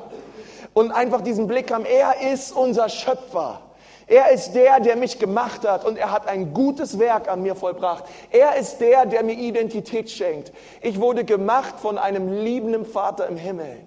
Und 0.73 0.93
einfach 0.93 1.19
diesen 1.19 1.47
Blick 1.47 1.73
haben, 1.73 1.83
er 1.83 2.31
ist 2.31 2.53
unser 2.53 2.87
Schöpfer. 2.87 3.59
Er 4.07 4.31
ist 4.31 4.53
der, 4.53 4.79
der 4.79 4.95
mich 4.95 5.17
gemacht 5.17 5.67
hat 5.67 5.83
und 5.83 5.97
er 5.97 6.11
hat 6.11 6.27
ein 6.27 6.53
gutes 6.53 6.99
Werk 6.99 7.27
an 7.27 7.41
mir 7.41 7.55
vollbracht. 7.55 8.03
Er 8.29 8.55
ist 8.55 8.77
der, 8.77 9.05
der 9.05 9.23
mir 9.23 9.33
Identität 9.33 10.11
schenkt. 10.11 10.51
Ich 10.81 10.99
wurde 10.99 11.25
gemacht 11.25 11.75
von 11.79 11.97
einem 11.97 12.31
liebenden 12.31 12.85
Vater 12.85 13.27
im 13.27 13.37
Himmel. 13.37 13.77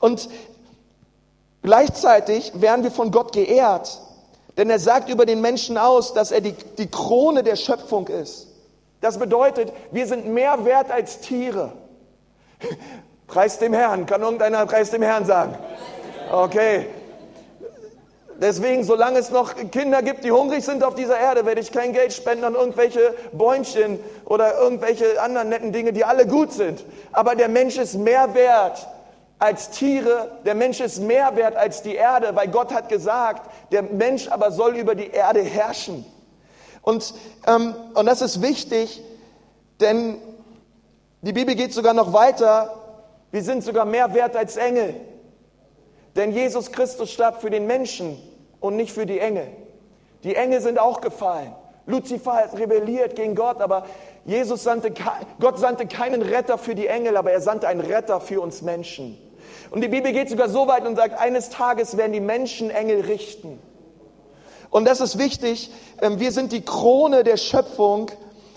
Und 0.00 0.28
gleichzeitig 1.62 2.60
werden 2.60 2.82
wir 2.82 2.90
von 2.90 3.12
Gott 3.12 3.32
geehrt, 3.32 4.00
denn 4.56 4.70
er 4.70 4.80
sagt 4.80 5.08
über 5.08 5.24
den 5.24 5.40
Menschen 5.40 5.78
aus, 5.78 6.14
dass 6.14 6.32
er 6.32 6.40
die, 6.40 6.54
die 6.76 6.90
Krone 6.90 7.44
der 7.44 7.56
Schöpfung 7.56 8.08
ist. 8.08 8.48
Das 9.00 9.18
bedeutet, 9.18 9.72
wir 9.92 10.08
sind 10.08 10.26
mehr 10.26 10.64
wert 10.64 10.90
als 10.90 11.20
Tiere. 11.20 11.72
Preis 13.28 13.58
dem 13.58 13.72
Herrn. 13.72 14.06
Kann 14.06 14.22
irgendeiner 14.22 14.66
Preis 14.66 14.90
dem 14.90 15.02
Herrn 15.02 15.24
sagen? 15.24 15.56
Okay. 16.32 16.86
Deswegen, 18.40 18.84
solange 18.84 19.18
es 19.18 19.30
noch 19.30 19.56
Kinder 19.72 20.00
gibt, 20.00 20.22
die 20.22 20.30
hungrig 20.30 20.64
sind 20.64 20.84
auf 20.84 20.94
dieser 20.94 21.18
Erde, 21.18 21.44
werde 21.44 21.60
ich 21.60 21.72
kein 21.72 21.92
Geld 21.92 22.12
spenden 22.12 22.44
an 22.44 22.54
irgendwelche 22.54 23.12
Bäumchen 23.32 23.98
oder 24.24 24.60
irgendwelche 24.60 25.20
anderen 25.20 25.48
netten 25.48 25.72
Dinge, 25.72 25.92
die 25.92 26.04
alle 26.04 26.24
gut 26.24 26.52
sind. 26.52 26.84
Aber 27.10 27.34
der 27.34 27.48
Mensch 27.48 27.78
ist 27.78 27.94
mehr 27.94 28.34
wert 28.34 28.86
als 29.40 29.70
Tiere. 29.70 30.38
Der 30.44 30.54
Mensch 30.54 30.78
ist 30.78 31.00
mehr 31.00 31.34
wert 31.34 31.56
als 31.56 31.82
die 31.82 31.96
Erde, 31.96 32.36
weil 32.36 32.46
Gott 32.46 32.72
hat 32.72 32.88
gesagt, 32.88 33.50
der 33.72 33.82
Mensch 33.82 34.28
aber 34.28 34.52
soll 34.52 34.76
über 34.76 34.94
die 34.94 35.10
Erde 35.10 35.40
herrschen. 35.42 36.06
Und, 36.82 37.14
ähm, 37.44 37.74
und 37.94 38.06
das 38.06 38.22
ist 38.22 38.40
wichtig, 38.40 39.02
denn 39.80 40.16
die 41.22 41.32
Bibel 41.32 41.56
geht 41.56 41.74
sogar 41.74 41.92
noch 41.92 42.12
weiter. 42.12 42.72
Wir 43.32 43.42
sind 43.42 43.64
sogar 43.64 43.84
mehr 43.84 44.14
wert 44.14 44.36
als 44.36 44.56
Engel. 44.56 44.94
Denn 46.14 46.32
Jesus 46.32 46.70
Christus 46.70 47.10
starb 47.10 47.40
für 47.40 47.50
den 47.50 47.66
Menschen 47.66 48.16
und 48.60 48.76
nicht 48.76 48.92
für 48.92 49.06
die 49.06 49.18
Engel. 49.18 49.48
Die 50.24 50.34
Engel 50.34 50.60
sind 50.60 50.78
auch 50.78 51.00
gefallen. 51.00 51.54
Luzifer 51.86 52.34
hat 52.34 52.58
rebelliert 52.58 53.16
gegen 53.16 53.34
Gott, 53.34 53.60
aber 53.62 53.86
Jesus 54.26 54.62
sandte, 54.62 54.92
Gott 55.40 55.58
sandte 55.58 55.86
keinen 55.86 56.20
Retter 56.20 56.58
für 56.58 56.74
die 56.74 56.86
Engel, 56.86 57.16
aber 57.16 57.32
er 57.32 57.40
sandte 57.40 57.66
einen 57.66 57.80
Retter 57.80 58.20
für 58.20 58.42
uns 58.42 58.60
Menschen. 58.60 59.18
Und 59.70 59.80
die 59.80 59.88
Bibel 59.88 60.12
geht 60.12 60.28
sogar 60.28 60.48
so 60.48 60.66
weit 60.66 60.86
und 60.86 60.96
sagt, 60.96 61.18
eines 61.18 61.50
Tages 61.50 61.96
werden 61.96 62.12
die 62.12 62.20
Menschen 62.20 62.70
Engel 62.70 63.00
richten. 63.02 63.58
Und 64.70 64.86
das 64.86 65.00
ist 65.00 65.18
wichtig, 65.18 65.70
ähm, 66.02 66.20
wir 66.20 66.32
sind 66.32 66.52
die 66.52 66.62
Krone 66.62 67.24
der 67.24 67.38
Schöpfung, 67.38 68.10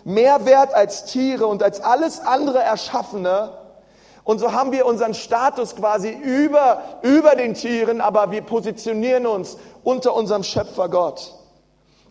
mehr 0.03 0.45
wert 0.45 0.73
als 0.73 1.05
Tiere 1.05 1.47
und 1.47 1.63
als 1.63 1.79
alles 1.79 2.19
andere 2.19 2.59
Erschaffene. 2.59 3.51
Und 4.31 4.39
so 4.39 4.53
haben 4.53 4.71
wir 4.71 4.85
unseren 4.85 5.13
Status 5.13 5.75
quasi 5.75 6.09
über, 6.09 6.81
über 7.01 7.35
den 7.35 7.53
Tieren, 7.53 7.99
aber 7.99 8.31
wir 8.31 8.41
positionieren 8.41 9.27
uns 9.27 9.57
unter 9.83 10.15
unserem 10.15 10.43
Schöpfer 10.45 10.87
Gott. 10.87 11.35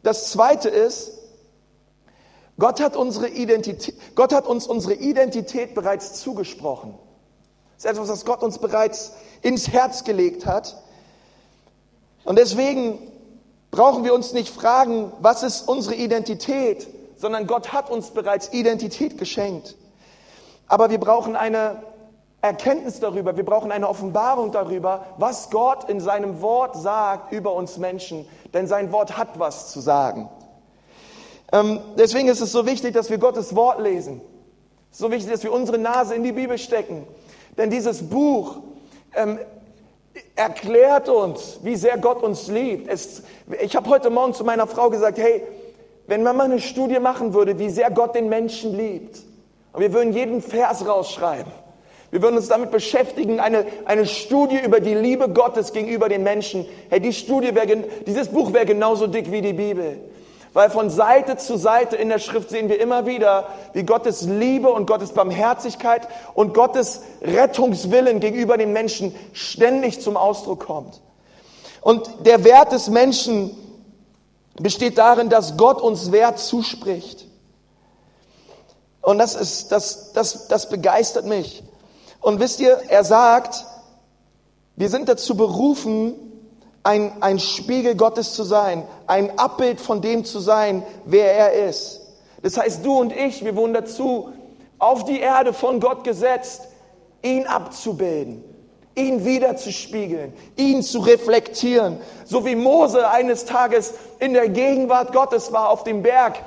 Das 0.03 0.31
zweite 0.31 0.69
ist, 0.69 1.13
Gott 2.59 2.79
hat, 2.79 2.95
unsere 2.95 3.27
Identität, 3.29 3.95
Gott 4.17 4.35
hat 4.35 4.47
uns 4.47 4.67
unsere 4.67 4.93
Identität 4.93 5.75
bereits 5.75 6.21
zugesprochen. 6.21 6.95
Das 7.77 7.87
ist 7.87 7.91
etwas, 7.93 8.11
was 8.11 8.27
Gott 8.27 8.43
uns 8.43 8.59
bereits 8.59 9.13
ins 9.41 9.69
Herz 9.69 10.05
gelegt 10.05 10.45
hat. 10.45 10.77
Und 12.25 12.39
deswegen 12.39 12.99
brauchen 13.71 14.05
wir 14.05 14.13
uns 14.13 14.35
nicht 14.35 14.55
fragen, 14.55 15.11
was 15.23 15.43
ist 15.43 15.67
unsere 15.67 15.95
Identität, 15.95 16.87
sondern 17.17 17.47
Gott 17.47 17.73
hat 17.73 17.89
uns 17.89 18.11
bereits 18.11 18.53
Identität 18.53 19.17
geschenkt. 19.17 19.75
Aber 20.69 20.91
wir 20.91 21.01
brauchen 21.01 21.35
eine 21.35 21.83
Erkenntnis 22.43 23.01
darüber, 23.01 23.37
wir 23.37 23.45
brauchen 23.45 23.71
eine 23.71 23.89
Offenbarung 23.89 24.51
darüber, 24.51 25.05
was 25.19 25.51
Gott 25.51 25.91
in 25.91 26.01
seinem 26.01 26.41
Wort 26.41 26.75
sagt 26.77 27.33
über 27.33 27.53
uns 27.53 27.77
Menschen, 27.77 28.27
denn 28.55 28.67
sein 28.67 28.93
Wort 28.93 29.19
hat 29.19 29.39
was 29.39 29.71
zu 29.71 29.81
sagen. 29.81 30.29
Ähm, 31.53 31.81
deswegen 31.99 32.29
ist 32.29 32.41
es 32.41 32.53
so 32.53 32.65
wichtig, 32.65 32.95
dass 32.95 33.11
wir 33.11 33.19
Gottes 33.19 33.55
Wort 33.55 33.81
lesen. 33.81 34.23
So 34.91 35.11
wichtig, 35.11 35.31
dass 35.31 35.43
wir 35.43 35.53
unsere 35.53 35.79
Nase 35.79 36.15
in 36.15 36.23
die 36.23 36.33
Bibel 36.33 36.57
stecken. 36.57 37.07
Denn 37.59 37.71
dieses 37.71 38.09
Buch 38.09 38.57
ähm, 39.15 39.39
erklärt 40.35 41.09
uns, 41.09 41.59
wie 41.63 41.77
sehr 41.77 41.99
Gott 41.99 42.23
uns 42.23 42.49
liebt. 42.49 42.89
Es, 42.89 43.23
ich 43.61 43.77
habe 43.77 43.89
heute 43.91 44.11
Morgen 44.11 44.33
zu 44.33 44.45
meiner 44.45 44.67
Frau 44.67 44.89
gesagt, 44.91 45.19
hey, 45.19 45.43
wenn 46.07 46.23
man 46.23 46.37
mal 46.37 46.45
eine 46.45 46.61
Studie 46.61 46.99
machen 46.99 47.35
würde, 47.35 47.59
wie 47.59 47.71
sehr 47.71 47.91
Gott 47.91 48.15
den 48.15 48.29
Menschen 48.29 48.77
liebt, 48.77 49.19
und 49.73 49.81
wir 49.81 49.93
würden 49.93 50.13
jeden 50.13 50.43
Vers 50.43 50.87
rausschreiben, 50.87 51.53
wir 52.11 52.23
würden 52.23 52.37
uns 52.37 52.49
damit 52.49 52.71
beschäftigen, 52.73 53.39
eine, 53.39 53.67
eine 53.85 54.07
Studie 54.07 54.59
über 54.59 54.81
die 54.81 54.95
Liebe 54.95 55.29
Gottes 55.29 55.73
gegenüber 55.73 56.09
den 56.09 56.25
Menschen. 56.25 56.67
Hey, 56.89 57.01
die 57.01 57.13
Studie 57.13 57.55
wäre, 57.55 57.85
dieses 58.07 58.29
Buch 58.29 58.53
wäre 58.53 58.67
genauso 58.67 59.07
dick 59.07 59.31
wie 59.31 59.43
die 59.43 59.53
Bibel. 59.53 59.99
Weil 60.53 60.71
von 60.71 60.91
Seite 60.91 61.37
zu 61.37 61.57
Seite 61.57 61.95
in 61.95 62.09
der 62.09 62.19
Schrift 62.19 62.51
sehen 62.51 62.69
wir 62.69 62.81
immer 62.81 63.07
wieder, 63.07 63.47
wie 63.73 63.85
Gottes 63.85 64.23
Liebe 64.23 64.69
und 64.69 64.87
Gottes 64.87 65.13
Barmherzigkeit 65.13 66.09
und 66.35 66.55
Gottes 66.55 67.03
Rettungswillen 67.23 68.19
gegenüber 68.19 68.57
den 68.59 68.73
Menschen 68.73 69.15
ständig 69.33 70.01
zum 70.01 70.17
Ausdruck 70.17 70.67
kommt. 70.67 71.01
Und 71.81 72.11
der 72.27 72.43
Wert 72.43 72.73
des 72.73 72.91
Menschen 72.91 73.57
besteht 74.61 74.99
darin, 74.99 75.29
dass 75.29 75.57
Gott 75.57 75.81
uns 75.81 76.11
Wert 76.11 76.41
zuspricht. 76.41 77.27
Und 79.03 79.19
das 79.19 79.37
ist, 79.37 79.71
das, 79.71 80.13
das, 80.13 80.49
das 80.49 80.69
begeistert 80.69 81.27
mich. 81.27 81.63
Und 82.21 82.41
wisst 82.41 82.61
ihr, 82.61 82.81
er 82.89 83.05
sagt, 83.05 83.65
wir 84.77 84.89
sind 84.89 85.09
dazu 85.09 85.37
berufen, 85.37 86.15
ein, 86.83 87.13
ein 87.21 87.39
Spiegel 87.39 87.95
Gottes 87.95 88.35
zu 88.35 88.43
sein, 88.43 88.85
ein 89.07 89.39
Abbild 89.39 89.81
von 89.81 90.01
dem 90.01 90.25
zu 90.25 90.41
sein, 90.41 90.83
wer 91.05 91.35
er 91.35 91.69
ist. 91.69 92.01
Das 92.43 92.57
heißt, 92.57 92.85
du 92.85 92.99
und 92.99 93.15
ich, 93.15 93.45
wir 93.45 93.55
wurden 93.57 93.75
dazu 93.75 94.31
auf 94.79 95.05
die 95.05 95.21
Erde 95.21 95.53
von 95.53 95.79
Gott 95.81 96.05
gesetzt, 96.05 96.69
ihn 97.23 97.47
abzubilden, 97.47 98.43
ihn 98.95 99.25
wiederzuspiegeln, 99.27 100.33
ihn 100.57 100.83
zu 100.83 101.01
reflektieren. 101.01 101.99
So 102.25 102.47
wie 102.47 102.57
Mose 102.57 103.11
eines 103.11 103.45
Tages 103.45 103.93
in 104.19 104.33
der 104.33 104.49
Gegenwart 104.49 105.13
Gottes 105.13 105.53
war 105.53 105.69
auf 105.69 105.85
dem 105.85 106.03
Berg 106.03 106.39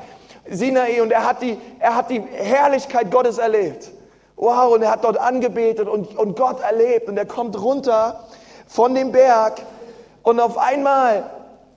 Sinai 0.50 1.02
und 1.02 1.12
er 1.12 1.26
hat 1.26 1.42
die, 1.42 1.58
er 1.80 1.96
hat 1.96 2.10
die 2.10 2.22
Herrlichkeit 2.22 3.12
Gottes 3.12 3.38
erlebt. 3.38 3.92
Wow, 4.36 4.74
und 4.74 4.82
er 4.82 4.92
hat 4.92 5.04
dort 5.04 5.18
angebetet 5.18 5.88
und, 5.88 6.18
und 6.18 6.38
Gott 6.38 6.60
erlebt 6.62 7.08
und 7.08 7.18
er 7.18 7.26
kommt 7.26 7.62
runter 7.62 8.26
von 8.68 8.96
dem 8.96 9.12
Berg 9.12 9.62
und 10.24 10.40
auf 10.40 10.58
einmal 10.58 11.30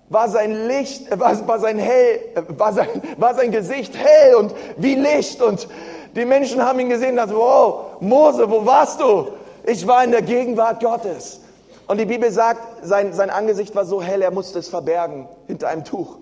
war 0.09 0.29
sein 0.29 0.67
Licht, 0.69 1.11
äh, 1.11 1.19
war, 1.19 1.47
war 1.47 1.59
sein 1.59 1.79
hell, 1.79 2.21
äh, 2.35 2.43
war 2.49 2.73
sein, 2.73 2.89
war 3.19 3.35
sein 3.35 3.51
Gesicht 3.51 3.95
hell 3.97 4.37
und 4.37 4.55
wie 4.77 4.95
Licht 4.95 5.43
und 5.43 5.69
die 6.15 6.25
Menschen 6.25 6.65
haben 6.65 6.81
ihn 6.81 6.89
gesehen 6.89 7.11
und 7.11 7.17
dachten, 7.17 7.35
wow, 7.35 8.01
Mose, 8.01 8.51
wo 8.51 8.65
warst 8.65 9.01
du? 9.01 9.29
Ich 9.65 9.87
war 9.87 10.03
in 10.03 10.13
der 10.13 10.23
Gegenwart 10.23 10.81
Gottes. 10.81 11.41
Und 11.89 11.99
die 11.99 12.07
Bibel 12.07 12.31
sagt, 12.31 12.87
sein, 12.87 13.13
sein 13.13 13.31
Angesicht 13.31 13.75
war 13.75 13.85
so 13.85 14.01
hell, 14.01 14.23
er 14.23 14.31
musste 14.31 14.59
es 14.59 14.69
verbergen 14.69 15.29
hinter 15.47 15.69
einem 15.69 15.85
Tuch. 15.85 16.17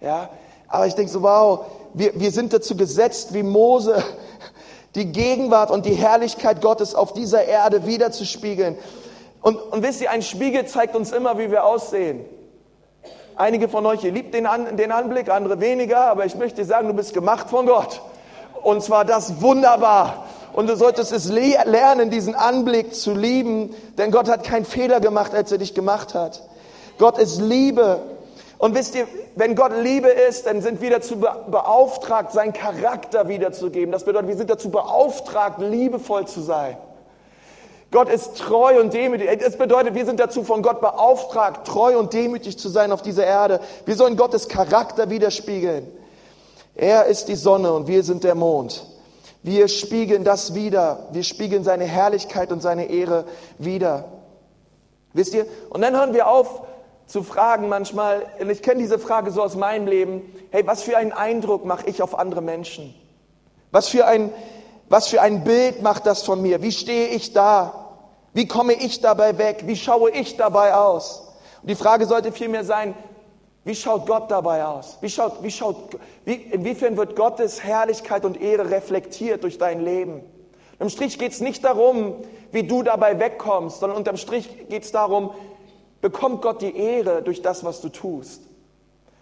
Ja, 0.00 0.28
aber 0.66 0.86
ich 0.86 0.94
denke 0.94 1.12
so, 1.12 1.22
wow, 1.22 1.66
wir, 1.94 2.18
wir 2.18 2.30
sind 2.30 2.52
dazu 2.52 2.76
gesetzt, 2.76 3.32
wie 3.32 3.42
Mose 3.42 4.02
die 4.94 5.12
Gegenwart 5.12 5.70
und 5.70 5.86
die 5.86 5.94
Herrlichkeit 5.94 6.60
Gottes 6.60 6.94
auf 6.94 7.12
dieser 7.12 7.44
Erde 7.44 7.86
wiederzuspiegeln. 7.86 8.76
Und, 9.40 9.56
und 9.56 9.82
wisst 9.82 10.00
ihr, 10.00 10.10
ein 10.10 10.22
Spiegel 10.22 10.66
zeigt 10.66 10.94
uns 10.94 11.12
immer, 11.12 11.38
wie 11.38 11.50
wir 11.50 11.64
aussehen. 11.64 12.24
Einige 13.34 13.68
von 13.68 13.86
euch, 13.86 14.04
ihr 14.04 14.12
liebt 14.12 14.34
den, 14.34 14.46
An, 14.46 14.76
den 14.76 14.92
Anblick, 14.92 15.30
andere 15.30 15.60
weniger, 15.60 16.06
aber 16.06 16.26
ich 16.26 16.34
möchte 16.36 16.64
sagen, 16.64 16.88
du 16.88 16.94
bist 16.94 17.14
gemacht 17.14 17.48
von 17.48 17.66
Gott. 17.66 18.02
Und 18.62 18.82
zwar 18.82 19.04
das 19.04 19.40
wunderbar. 19.40 20.26
Und 20.52 20.68
du 20.68 20.76
solltest 20.76 21.12
es 21.12 21.30
le 21.30 21.56
lernen, 21.64 22.10
diesen 22.10 22.34
Anblick 22.34 22.94
zu 22.94 23.14
lieben, 23.14 23.74
denn 23.96 24.10
Gott 24.10 24.28
hat 24.28 24.44
keinen 24.44 24.66
Fehler 24.66 25.00
gemacht, 25.00 25.34
als 25.34 25.50
er 25.50 25.58
dich 25.58 25.74
gemacht 25.74 26.14
hat. 26.14 26.42
Gott 26.98 27.18
ist 27.18 27.40
Liebe. 27.40 28.00
Und 28.62 28.76
wisst 28.76 28.94
ihr, 28.94 29.08
wenn 29.34 29.56
Gott 29.56 29.72
Liebe 29.76 30.06
ist, 30.06 30.46
dann 30.46 30.62
sind 30.62 30.80
wir 30.80 30.90
dazu 30.90 31.16
beauftragt, 31.16 32.30
seinen 32.30 32.52
Charakter 32.52 33.26
wiederzugeben. 33.26 33.90
Das 33.90 34.04
bedeutet, 34.04 34.28
wir 34.28 34.36
sind 34.36 34.50
dazu 34.50 34.70
beauftragt, 34.70 35.60
liebevoll 35.60 36.28
zu 36.28 36.42
sein. 36.42 36.76
Gott 37.90 38.08
ist 38.08 38.36
treu 38.38 38.80
und 38.80 38.94
demütig. 38.94 39.40
Das 39.40 39.58
bedeutet, 39.58 39.96
wir 39.96 40.06
sind 40.06 40.20
dazu 40.20 40.44
von 40.44 40.62
Gott 40.62 40.80
beauftragt, 40.80 41.66
treu 41.66 41.98
und 41.98 42.12
demütig 42.12 42.56
zu 42.56 42.68
sein 42.68 42.92
auf 42.92 43.02
dieser 43.02 43.26
Erde. 43.26 43.58
Wir 43.84 43.96
sollen 43.96 44.16
Gottes 44.16 44.46
Charakter 44.46 45.10
widerspiegeln. 45.10 45.88
Er 46.76 47.06
ist 47.06 47.26
die 47.26 47.34
Sonne 47.34 47.72
und 47.72 47.88
wir 47.88 48.04
sind 48.04 48.22
der 48.22 48.36
Mond. 48.36 48.86
Wir 49.42 49.66
spiegeln 49.66 50.22
das 50.22 50.54
wieder. 50.54 51.08
Wir 51.10 51.24
spiegeln 51.24 51.64
seine 51.64 51.84
Herrlichkeit 51.84 52.52
und 52.52 52.62
seine 52.62 52.90
Ehre 52.90 53.24
wieder. 53.58 54.04
Wisst 55.14 55.34
ihr? 55.34 55.46
Und 55.68 55.82
dann 55.82 55.96
hören 55.96 56.14
wir 56.14 56.28
auf, 56.28 56.62
zu 57.12 57.22
fragen 57.22 57.68
manchmal, 57.68 58.26
und 58.40 58.48
ich 58.48 58.62
kenne 58.62 58.80
diese 58.80 58.98
Frage 58.98 59.30
so 59.30 59.42
aus 59.42 59.54
meinem 59.54 59.86
Leben, 59.86 60.22
hey, 60.50 60.66
was 60.66 60.82
für 60.82 60.96
einen 60.96 61.12
Eindruck 61.12 61.66
mache 61.66 61.86
ich 61.86 62.02
auf 62.02 62.18
andere 62.18 62.40
Menschen? 62.40 62.94
Was 63.70 63.88
für 63.88 64.06
ein, 64.06 64.32
was 64.88 65.08
für 65.08 65.20
ein 65.20 65.44
Bild 65.44 65.82
macht 65.82 66.06
das 66.06 66.22
von 66.22 66.40
mir? 66.40 66.62
Wie 66.62 66.72
stehe 66.72 67.08
ich 67.08 67.34
da? 67.34 67.90
Wie 68.32 68.48
komme 68.48 68.72
ich 68.72 69.02
dabei 69.02 69.36
weg? 69.36 69.64
Wie 69.66 69.76
schaue 69.76 70.10
ich 70.10 70.38
dabei 70.38 70.74
aus? 70.74 71.28
Und 71.60 71.68
die 71.68 71.74
Frage 71.74 72.06
sollte 72.06 72.32
vielmehr 72.32 72.64
sein, 72.64 72.94
Wie 73.64 73.76
schaut 73.76 74.06
Gott 74.06 74.28
dabei 74.28 74.64
aus? 74.64 74.98
Wie 75.02 75.08
schaut, 75.08 75.42
wie 75.42 75.50
schaut, 75.50 75.76
wie, 76.24 76.34
inwiefern 76.34 76.96
wird 76.96 77.14
Gottes 77.14 77.62
Herrlichkeit 77.62 78.24
und 78.24 78.40
Ehre 78.40 78.70
reflektiert 78.70 79.44
durch 79.44 79.56
dein 79.56 79.84
Leben? 79.84 80.22
Unterm 80.72 80.88
Strich 80.88 81.16
geht 81.16 81.30
es 81.30 81.40
nicht 81.40 81.62
darum, 81.62 82.14
wie 82.50 82.64
du 82.64 82.82
dabei 82.82 83.20
wegkommst, 83.20 83.78
sondern 83.78 83.96
unterm 83.96 84.16
Strich 84.16 84.68
geht 84.68 84.82
es 84.82 84.90
darum, 84.90 85.30
bekommt 86.02 86.42
Gott 86.42 86.60
die 86.60 86.76
Ehre 86.76 87.22
durch 87.22 87.40
das, 87.40 87.64
was 87.64 87.80
du 87.80 87.88
tust? 87.88 88.42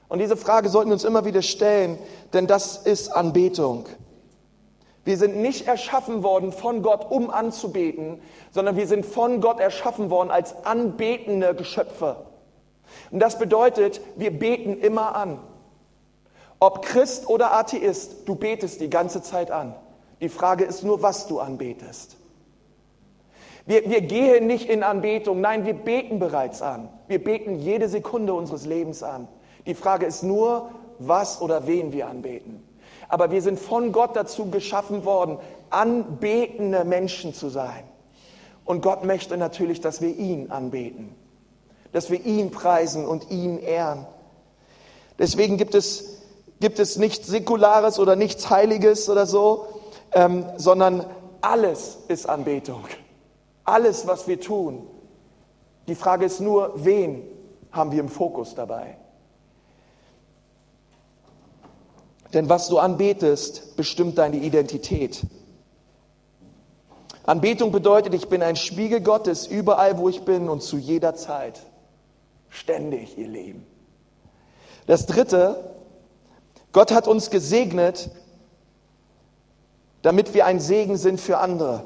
Und 0.08 0.18
diese 0.18 0.37
Frage 0.37 0.68
sollten 0.68 0.90
wir 0.90 0.94
uns 0.94 1.04
immer 1.04 1.25
wieder 1.25 1.42
stellen, 1.42 1.96
denn 2.32 2.49
das 2.49 2.78
ist 2.78 3.10
Anbetung. 3.10 3.87
Wir 5.04 5.16
sind 5.16 5.37
nicht 5.37 5.68
erschaffen 5.68 6.25
worden 6.25 6.52
von 6.52 6.82
Gott, 6.82 7.08
um 7.10 7.30
anzubeten, 7.30 8.20
sondern 8.50 8.76
wir 8.76 8.88
sind 8.88 9.06
von 9.06 9.40
Gott 9.40 9.60
erschaffen 9.60 10.10
worden 10.10 10.30
als 10.30 10.64
anbetende 10.64 11.54
Geschöpfe. 11.54 12.16
Und 13.10 13.20
das 13.20 13.38
bedeutet, 13.38 14.00
wir 14.16 14.37
beten 14.37 14.78
immer 14.80 15.14
an. 15.14 15.38
Ob 16.58 16.82
Christ 16.82 17.28
oder 17.28 17.52
Atheist, 17.52 18.28
du 18.28 18.34
betest 18.34 18.80
die 18.80 18.90
ganze 18.90 19.22
Zeit 19.22 19.50
an. 19.50 19.75
Die 20.20 20.28
Frage 20.28 20.64
ist 20.64 20.82
nur, 20.82 21.02
was 21.02 21.26
du 21.26 21.40
anbetest. 21.40 22.16
Wir, 23.70 23.88
wir 23.88 24.00
gehen 24.00 24.48
nicht 24.48 24.68
in 24.68 24.82
Anbetung, 24.82 25.40
nein, 25.40 25.64
wir 25.64 25.74
beten 25.74 26.18
bereits 26.18 26.60
an. 26.60 26.88
Wir 27.06 27.22
beten 27.22 27.60
jede 27.60 27.88
Sekunde 27.88 28.34
unseres 28.34 28.66
Lebens 28.66 29.04
an. 29.04 29.28
Die 29.64 29.76
Frage 29.76 30.06
ist 30.06 30.24
nur, 30.24 30.70
was 30.98 31.40
oder 31.40 31.68
wen 31.68 31.92
wir 31.92 32.08
anbeten. 32.08 32.64
Aber 33.08 33.30
wir 33.30 33.40
sind 33.42 33.60
von 33.60 33.92
Gott 33.92 34.16
dazu 34.16 34.50
geschaffen 34.50 35.04
worden, 35.04 35.38
anbetende 35.70 36.84
Menschen 36.84 37.32
zu 37.32 37.48
sein. 37.48 37.84
Und 38.64 38.82
Gott 38.82 39.04
möchte 39.04 39.36
natürlich, 39.36 39.80
dass 39.80 40.00
wir 40.00 40.16
ihn 40.16 40.50
anbeten 40.50 41.14
dass 41.92 42.10
wir 42.10 42.24
ihn 42.24 42.50
preisen 42.50 43.06
und 43.06 43.30
ihn 43.30 43.58
ehren. 43.58 44.06
Deswegen 45.18 45.56
gibt 45.56 45.74
es, 45.74 46.20
gibt 46.60 46.78
es 46.78 46.96
nichts 46.96 47.26
Säkulares 47.26 47.98
oder 47.98 48.16
nichts 48.16 48.50
Heiliges 48.50 49.08
oder 49.08 49.26
so, 49.26 49.66
ähm, 50.12 50.44
sondern 50.56 51.04
alles 51.40 51.98
ist 52.08 52.28
Anbetung. 52.28 52.84
Alles, 53.64 54.07
was 54.07 54.26
wir 54.26 54.40
tun. 54.40 54.87
Die 55.88 55.95
Frage 55.95 56.25
ist 56.25 56.40
nur, 56.40 56.73
wen 56.85 57.23
haben 57.73 57.93
wir 57.93 58.00
im 58.00 58.09
Fokus 58.09 58.55
dabei? 58.55 58.97
Denn 62.33 62.49
was 62.49 62.69
du 62.69 62.79
anbetest, 62.79 63.76
bestimmt 63.76 64.19
deine 64.19 64.37
Identität. 64.37 65.23
Anbetung 67.25 67.73
bedeutet, 67.73 68.14
ich 68.14 68.29
bin 68.29 68.43
ein 68.43 68.57
Spiegel 68.57 69.00
Gottes 69.00 69.47
überall, 69.47 69.99
wo 69.99 70.09
ich 70.09 70.23
bin 70.23 70.49
und 70.49 70.62
zu 70.62 70.76
jeder 70.76 71.14
Zeit. 71.14 71.61
Ständig, 72.49 73.19
ihr 73.19 73.29
Leben. 73.29 73.67
Das 74.87 75.07
dritte, 75.07 75.75
Gott 76.73 76.93
hat 76.93 77.07
uns 77.07 77.31
gesegnet, 77.31 78.11
damit 80.02 80.35
wir 80.35 80.47
ein 80.47 80.61
Segen 80.61 80.97
sind 80.97 81.21
für 81.21 81.38
andere. 81.38 81.85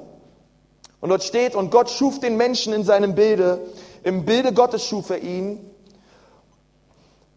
Und 1.04 1.10
dort 1.10 1.22
steht, 1.22 1.54
und 1.54 1.70
Gott 1.70 1.90
schuf 1.90 2.18
den 2.18 2.38
Menschen 2.38 2.72
in 2.72 2.82
seinem 2.82 3.14
Bilde, 3.14 3.60
im 4.04 4.24
Bilde 4.24 4.54
Gottes 4.54 4.86
schuf 4.86 5.10
er 5.10 5.18
ihn, 5.18 5.60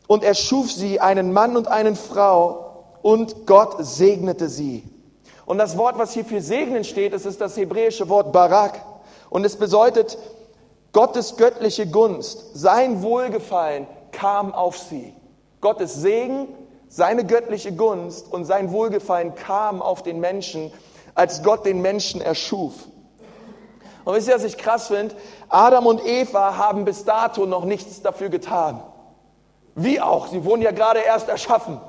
und 0.07 0.23
er 0.23 0.35
schuf 0.35 0.71
sie, 0.71 1.01
einen 1.01 1.33
Mann 1.33 1.57
und 1.57 1.67
eine 1.67 1.93
Frau, 1.97 2.85
und 3.01 3.45
Gott 3.45 3.75
segnete 3.79 4.47
sie. 4.47 4.85
Und 5.45 5.57
das 5.57 5.77
Wort, 5.77 5.97
was 5.97 6.13
hier 6.13 6.23
für 6.23 6.39
segnen 6.39 6.85
steht, 6.85 7.11
das 7.11 7.25
ist 7.25 7.41
das 7.41 7.57
hebräische 7.57 8.07
Wort 8.07 8.31
Barak. 8.31 8.81
Und 9.29 9.43
es 9.43 9.57
bedeutet 9.57 10.17
Gottes 10.93 11.35
göttliche 11.35 11.87
Gunst, 11.87 12.45
sein 12.53 13.01
Wohlgefallen 13.01 13.85
kam 14.13 14.53
auf 14.53 14.77
sie. 14.77 15.13
Gottes 15.59 15.93
Segen, 15.93 16.47
seine 16.87 17.25
göttliche 17.25 17.73
Gunst 17.73 18.31
und 18.31 18.45
sein 18.45 18.71
Wohlgefallen 18.71 19.35
kam 19.35 19.81
auf 19.81 20.03
den 20.03 20.21
Menschen, 20.21 20.71
als 21.15 21.43
Gott 21.43 21.65
den 21.65 21.81
Menschen 21.81 22.21
erschuf. 22.21 22.73
Und 24.07 24.15
wisst 24.15 24.29
ihr, 24.29 24.35
was 24.35 24.45
ich 24.45 24.57
krass 24.57 24.87
finde? 24.87 25.13
Adam 25.49 25.85
und 25.85 26.01
Eva 26.05 26.55
haben 26.55 26.85
bis 26.85 27.03
dato 27.03 27.45
noch 27.45 27.65
nichts 27.65 28.01
dafür 28.01 28.29
getan. 28.29 28.81
Wie 29.75 29.99
auch, 29.99 30.27
sie 30.27 30.45
wurden 30.45 30.61
ja 30.61 30.71
gerade 30.71 31.01
erst 31.01 31.27
erschaffen. 31.27 31.81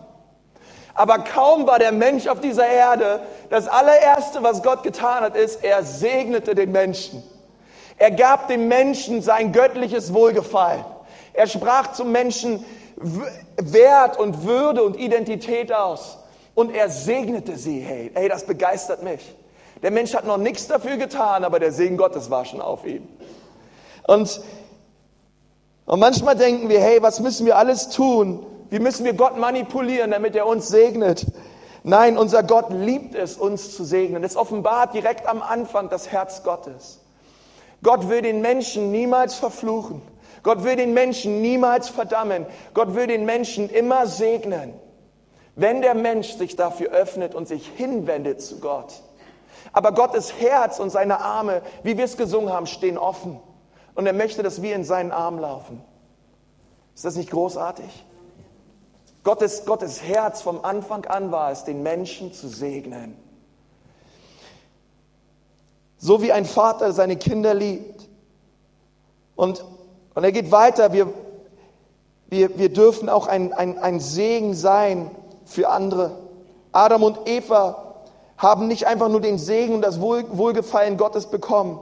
Aber 0.95 1.21
kaum 1.21 1.69
war 1.69 1.79
der 1.79 1.93
Mensch 1.93 2.27
auf 2.27 2.41
dieser 2.41 2.67
Erde, 2.67 3.21
das 3.51 3.69
allererste, 3.69 4.43
was 4.43 4.65
Gott 4.65 4.83
getan 4.83 5.21
hat, 5.21 5.37
ist, 5.37 5.63
er 5.63 5.85
segnete 5.85 6.57
den 6.57 6.73
Menschen. 6.73 7.23
Er 7.99 8.11
gab 8.11 8.49
dem 8.49 8.67
Menschen 8.67 9.23
sein 9.23 9.53
göttliches 9.53 10.13
Wohlgefallen. 10.13 10.85
Er 11.35 11.47
sprach 11.47 11.93
zum 11.93 12.11
Menschen 12.11 12.65
Wert 12.97 14.19
und 14.19 14.43
Würde 14.45 14.83
und 14.83 14.99
Identität 14.99 15.73
aus. 15.73 16.19
Und 16.57 16.75
er 16.75 16.91
segnete 16.91 17.57
sie. 17.57 17.79
Hey, 17.79 18.11
hey, 18.13 18.29
das 18.29 18.45
begeistert 18.45 19.05
mich. 19.05 19.37
Der 19.83 19.91
Mensch 19.91 20.15
hat 20.15 20.27
noch 20.27 20.39
nichts 20.39 20.67
dafür 20.67 20.97
getan, 20.97 21.45
aber 21.45 21.61
der 21.61 21.73
Segen 21.73 21.97
Gottes 21.97 22.31
war 22.31 22.45
schon 22.45 22.61
auf 22.61 22.85
ihm. 22.85 23.07
Und, 24.07 24.41
und 25.87 26.01
manchmal 26.01 26.37
denken 26.37 26.69
wir, 26.69 26.81
hey, 26.81 27.03
was 27.03 27.21
müssen 27.21 27.47
wir 27.47 27.57
alles 27.57 27.91
tun? 27.91 28.45
Wie 28.71 28.81
müssen 28.81 29.05
wir 29.05 29.15
Gott 29.15 29.39
manipulieren, 29.39 30.11
damit 30.11 30.35
er 30.35 30.47
uns 30.47 30.69
segnet? 30.69 31.27
Nein, 31.85 32.19
unser 32.19 32.43
Gott 32.43 32.71
liebt 32.71 33.15
es, 33.15 33.37
uns 33.37 33.75
zu 33.75 33.85
segnen. 33.85 34.25
Es 34.25 34.37
offenbart 34.37 34.95
direkt 34.95 35.27
am 35.27 35.43
Anfang 35.43 35.89
das 35.89 36.11
Herz 36.11 36.43
Gottes. 36.43 37.01
Gott 37.83 38.09
will 38.09 38.23
den 38.23 38.41
Menschen 38.41 38.91
niemals 38.91 39.35
verfluchen. 39.35 40.03
Gott 40.43 40.65
will 40.65 40.77
den 40.77 40.95
Menschen 40.95 41.41
niemals 41.41 41.89
verdammen. 41.89 42.47
Gott 42.75 42.95
will 42.95 43.07
den 43.07 43.25
Menschen 43.25 43.71
immer 43.71 44.07
segnen, 44.07 44.75
wenn 45.55 45.81
der 45.81 45.95
Mensch 45.95 46.33
sich 46.33 46.57
dafür 46.57 46.91
öffnet 46.91 47.35
und 47.35 47.49
sich 47.49 47.69
hinwendet 47.77 48.43
zu 48.43 48.59
Gott. 48.59 49.03
Aber 49.79 49.93
Gottes 49.93 50.33
Herz 50.41 50.81
und 50.81 50.91
seine 50.91 51.21
Arme, 51.21 51.63
wie 51.85 51.97
wir 51.97 52.05
es 52.05 52.17
gesungen 52.17 52.53
haben, 52.53 52.67
stehen 52.67 52.99
offen. 52.99 53.39
Und 53.95 54.09
er 54.09 54.13
möchte, 54.13 54.43
dass 54.43 54.61
wir 54.61 54.75
in 54.75 54.83
seinen 54.83 55.13
Arm 55.13 55.39
laufen. 55.39 55.81
Ist 56.97 57.05
das 57.05 57.15
nicht 57.15 57.31
großartig? 57.31 58.05
Gottes, 59.23 59.67
Gottes 59.67 60.03
Herz 60.03 60.43
vom 60.43 60.65
Anfang 60.65 61.05
an 61.05 61.31
war 61.31 61.53
es, 61.53 61.63
den 61.63 61.85
Menschen 61.85 62.33
zu 62.33 62.49
segnen. 62.49 63.17
So 65.97 66.23
wie 66.23 66.33
ein 66.33 66.45
Vater 66.45 66.93
seine 66.93 67.17
Kinder 67.17 67.55
liebt. 67.55 68.09
Und, 69.37 69.65
und 70.13 70.25
er 70.25 70.33
geht 70.33 70.51
weiter, 70.51 70.93
wir, 70.93 71.15
wir, 72.27 72.59
wir 72.59 72.73
dürfen 72.73 73.09
auch 73.09 73.29
ein, 73.29 73.53
ein, 73.53 73.79
ein 73.79 74.01
Segen 74.01 74.55
sein 74.55 75.09
für 75.45 75.69
andere. 75.69 76.19
Adam 76.73 77.05
und 77.05 77.29
Eva 77.29 77.88
haben 78.39 78.69
nicht 78.69 78.87
einfach 78.87 79.09
nur 79.09 79.21
den 79.21 79.37
Segen 79.37 79.75
und 79.75 79.83
das 79.83 80.01
Wohl, 80.01 80.25
Wohlgefallen 80.31 80.97
Gottes 80.97 81.27
bekommen, 81.27 81.81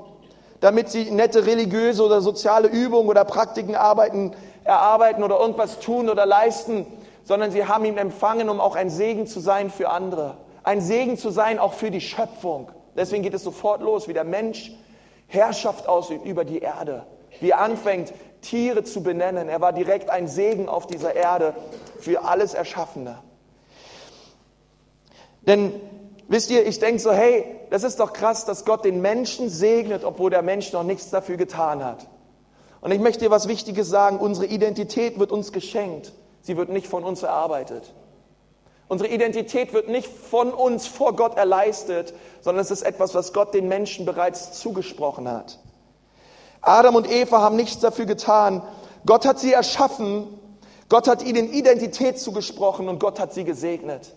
damit 0.61 0.91
sie 0.91 1.11
nette 1.11 1.47
religiöse 1.47 2.03
oder 2.03 2.23
soziale 2.23 2.69
Übungen 2.69 3.09
oder 3.09 3.25
Praktiken 3.25 3.77
arbeiten, 3.77 4.33
erarbeiten 4.65 5.23
oder 5.23 5.39
irgendwas 5.39 5.79
tun 5.79 6.09
oder 6.09 6.25
leisten, 6.25 6.87
sondern 7.25 7.51
sie 7.51 7.67
haben 7.67 7.85
ihn 7.85 7.99
empfangen, 7.99 8.49
um 8.49 8.61
auch 8.61 8.75
ein 8.75 8.89
Segen 8.89 9.27
zu 9.27 9.39
sein 9.39 9.71
für 9.71 9.91
andere. 9.91 10.39
Ein 10.65 10.81
Segen 10.81 11.19
zu 11.19 11.31
sein 11.31 11.59
auch 11.59 11.75
für 11.75 11.91
die 11.91 12.01
Schöpfung. 12.01 12.71
Deswegen 12.97 13.23
geht 13.23 13.35
es 13.35 13.45
sofort 13.45 13.83
los, 13.83 14.09
wie 14.09 14.15
der 14.15 14.25
Mensch 14.25 14.73
Herrschaft 15.29 15.89
ausübt 15.89 16.25
über 16.25 16.45
die 16.45 16.61
Erde, 16.61 17.05
wie 17.41 17.51
er 17.51 17.61
anfängt, 17.61 18.13
Tiere 18.41 18.83
zu 18.85 19.03
benennen. 19.03 19.49
Er 19.49 19.61
war 19.61 19.73
direkt 19.73 20.09
ein 20.09 20.27
Segen 20.27 20.69
auf 20.69 20.87
dieser 20.87 21.15
Erde 21.15 21.55
für 22.01 22.25
alles 22.25 22.55
Erschaffene. 22.55 23.19
Denn 25.43 25.73
wisst 26.29 26.51
ihr, 26.51 26.67
ich 26.67 26.79
denke 26.79 27.01
so, 27.01 27.13
hey, 27.13 27.45
das 27.71 27.83
ist 27.83 28.01
doch 28.01 28.13
krass, 28.13 28.45
dass 28.45 28.65
Gott 28.65 28.85
den 28.85 29.01
Menschen 29.01 29.49
segnet, 29.49 30.05
obwohl 30.05 30.31
der 30.31 30.43
Mensch 30.43 30.73
noch 30.73 30.83
nichts 30.83 31.11
dafür 31.11 31.37
getan 31.37 31.85
hat. 31.85 32.07
Und 32.81 32.93
ich 32.93 33.01
möchte 33.01 33.25
dir 33.25 33.31
was 33.31 33.49
Wichtiges 33.49 33.89
sagen, 33.89 34.19
unsere 34.19 34.47
Identität 34.47 35.19
wird 35.19 35.33
uns 35.33 35.53
geschenkt, 35.53 36.13
sie 36.43 36.57
wird 36.57 36.69
nicht 36.69 36.87
von 36.87 37.05
uns 37.05 37.23
erarbeitet. 37.23 37.95
Unsere 38.89 39.11
Identität 39.11 39.73
wird 39.73 39.89
nicht 39.89 40.07
von 40.07 40.53
uns 40.53 40.87
vor 40.87 41.17
Gott 41.17 41.37
erleistet, 41.37 42.15
sondern 42.41 42.63
es 42.63 42.71
ist 42.71 42.83
etwas, 42.83 43.15
was 43.15 43.33
Gott 43.33 43.53
den 43.53 43.67
Menschen 43.67 44.07
bereits 44.07 44.53
zugesprochen 44.53 45.29
hat. 45.29 45.59
Adam 46.61 46.95
und 46.95 47.11
Eva 47.11 47.41
haben 47.41 47.57
nichts 47.57 47.81
dafür 47.81 48.07
getan. 48.07 48.63
Gott 49.05 49.27
hat 49.27 49.41
sie 49.41 49.53
erschaffen. 49.53 50.27
Gott 50.89 51.09
hat 51.09 51.25
ihnen 51.25 51.53
Identität 51.53 52.21
zugesprochen 52.21 52.89
und 52.89 53.01
Gott 53.01 53.19
hat 53.19 53.35
sie 53.35 53.43
gesegnet. 53.43 54.13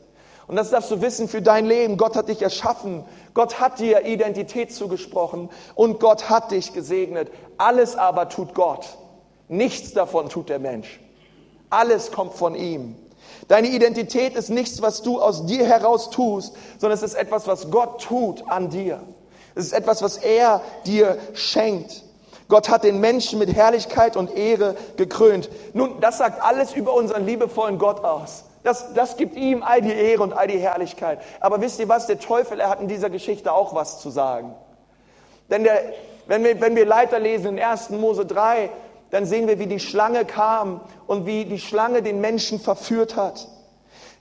Und 0.49 0.55
das 0.55 0.71
darfst 0.71 0.89
du 0.89 0.99
wissen 0.99 1.27
für 1.27 1.43
dein 1.43 1.67
Leben. 1.67 1.95
Gott 1.95 2.15
hat 2.15 2.27
dich 2.27 2.41
erschaffen. 2.41 3.05
Gott 3.35 3.59
hat 3.59 3.77
dir 3.79 4.07
Identität 4.07 4.73
zugesprochen 4.73 5.47
und 5.75 5.99
Gott 5.99 6.27
hat 6.31 6.49
dich 6.49 6.73
gesegnet. 6.73 7.29
Alles 7.59 7.95
aber 7.95 8.29
tut 8.29 8.55
Gott. 8.55 8.97
Nichts 9.47 9.93
davon 9.93 10.27
tut 10.27 10.49
der 10.49 10.57
Mensch. 10.57 10.99
Alles 11.69 12.11
kommt 12.11 12.33
von 12.33 12.55
ihm. 12.55 12.95
Deine 13.47 13.67
Identität 13.67 14.35
ist 14.35 14.49
nichts, 14.49 14.81
was 14.81 15.03
du 15.03 15.21
aus 15.21 15.45
dir 15.45 15.67
heraus 15.67 16.09
tust, 16.09 16.55
sondern 16.79 16.97
es 16.97 17.03
ist 17.03 17.13
etwas, 17.13 17.45
was 17.45 17.69
Gott 17.69 18.01
tut 18.01 18.49
an 18.49 18.71
dir. 18.71 19.03
Es 19.53 19.65
ist 19.65 19.73
etwas, 19.73 20.01
was 20.01 20.17
er 20.17 20.63
dir 20.87 21.19
schenkt. 21.35 22.03
Gott 22.47 22.69
hat 22.69 22.83
den 22.83 22.99
Menschen 22.99 23.37
mit 23.37 23.53
Herrlichkeit 23.53 24.17
und 24.17 24.35
Ehre 24.35 24.75
gekrönt. 24.97 25.51
Nun, 25.73 26.01
das 26.01 26.17
sagt 26.17 26.41
alles 26.41 26.73
über 26.73 26.95
unseren 26.95 27.27
liebevollen 27.27 27.77
Gott 27.77 28.03
aus. 28.03 28.45
Das, 28.63 28.93
das 28.93 29.17
gibt 29.17 29.35
ihm 29.35 29.63
all 29.63 29.81
die 29.81 29.93
Ehre 29.93 30.23
und 30.23 30.33
all 30.33 30.47
die 30.47 30.59
Herrlichkeit. 30.59 31.19
Aber 31.39 31.61
wisst 31.61 31.79
ihr 31.79 31.87
was? 31.87 32.07
Der 32.07 32.19
Teufel, 32.19 32.59
er 32.59 32.69
hat 32.69 32.81
in 32.81 32.87
dieser 32.87 33.09
Geschichte 33.09 33.53
auch 33.53 33.73
was 33.73 34.01
zu 34.01 34.09
sagen. 34.09 34.53
Denn 35.49 35.63
der, 35.63 35.81
wenn, 36.27 36.43
wir, 36.43 36.59
wenn 36.61 36.75
wir 36.75 36.85
Leiter 36.85 37.19
lesen 37.19 37.57
in 37.57 37.63
1. 37.63 37.89
Mose 37.91 38.25
3, 38.25 38.69
dann 39.11 39.25
sehen 39.25 39.47
wir, 39.47 39.59
wie 39.59 39.65
die 39.65 39.79
Schlange 39.79 40.25
kam 40.25 40.81
und 41.07 41.25
wie 41.25 41.45
die 41.45 41.59
Schlange 41.59 42.01
den 42.01 42.21
Menschen 42.21 42.59
verführt 42.59 43.15
hat. 43.15 43.47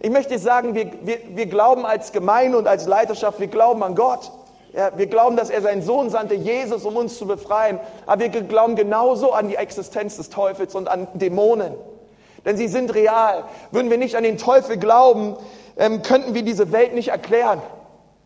Ich 0.01 0.11
möchte 0.11 0.39
sagen, 0.39 0.75
wir, 0.75 0.91
wir, 1.03 1.19
wir 1.31 1.47
glauben 1.47 1.85
als 1.85 2.13
Gemeinde 2.13 2.57
und 2.57 2.69
als 2.69 2.87
Leiterschaft, 2.87 3.41
wir 3.41 3.49
glauben 3.49 3.83
an 3.83 3.95
Gott. 3.95 4.31
Ja, 4.73 4.97
wir 4.97 5.07
glauben, 5.07 5.37
dass 5.37 5.51
er 5.51 5.63
seinen 5.63 5.83
Sohn 5.83 6.11
sandte, 6.11 6.35
Jesus, 6.35 6.85
um 6.85 6.97
uns 6.97 7.19
zu 7.19 7.27
befreien. 7.27 7.81
Aber 8.07 8.21
wir 8.21 8.29
glauben 8.29 8.77
genauso 8.77 9.33
an 9.33 9.49
die 9.49 9.57
Existenz 9.57 10.17
des 10.17 10.31
Teufels 10.31 10.75
und 10.75 10.89
an 10.89 11.09
Dämonen. 11.15 11.75
Denn 12.45 12.57
sie 12.57 12.69
sind 12.69 12.95
real. 12.95 13.45
Würden 13.71 13.91
wir 13.91 13.99
nicht 13.99 14.17
an 14.17 14.23
den 14.23 14.39
Teufel 14.39 14.77
glauben, 14.77 15.37
ähm, 15.77 16.03
könnten 16.03 16.35
wir 16.35 16.43
diese 16.43 16.73
Welt 16.73 16.95
nicht 16.95 17.09
erklären. 17.09 17.63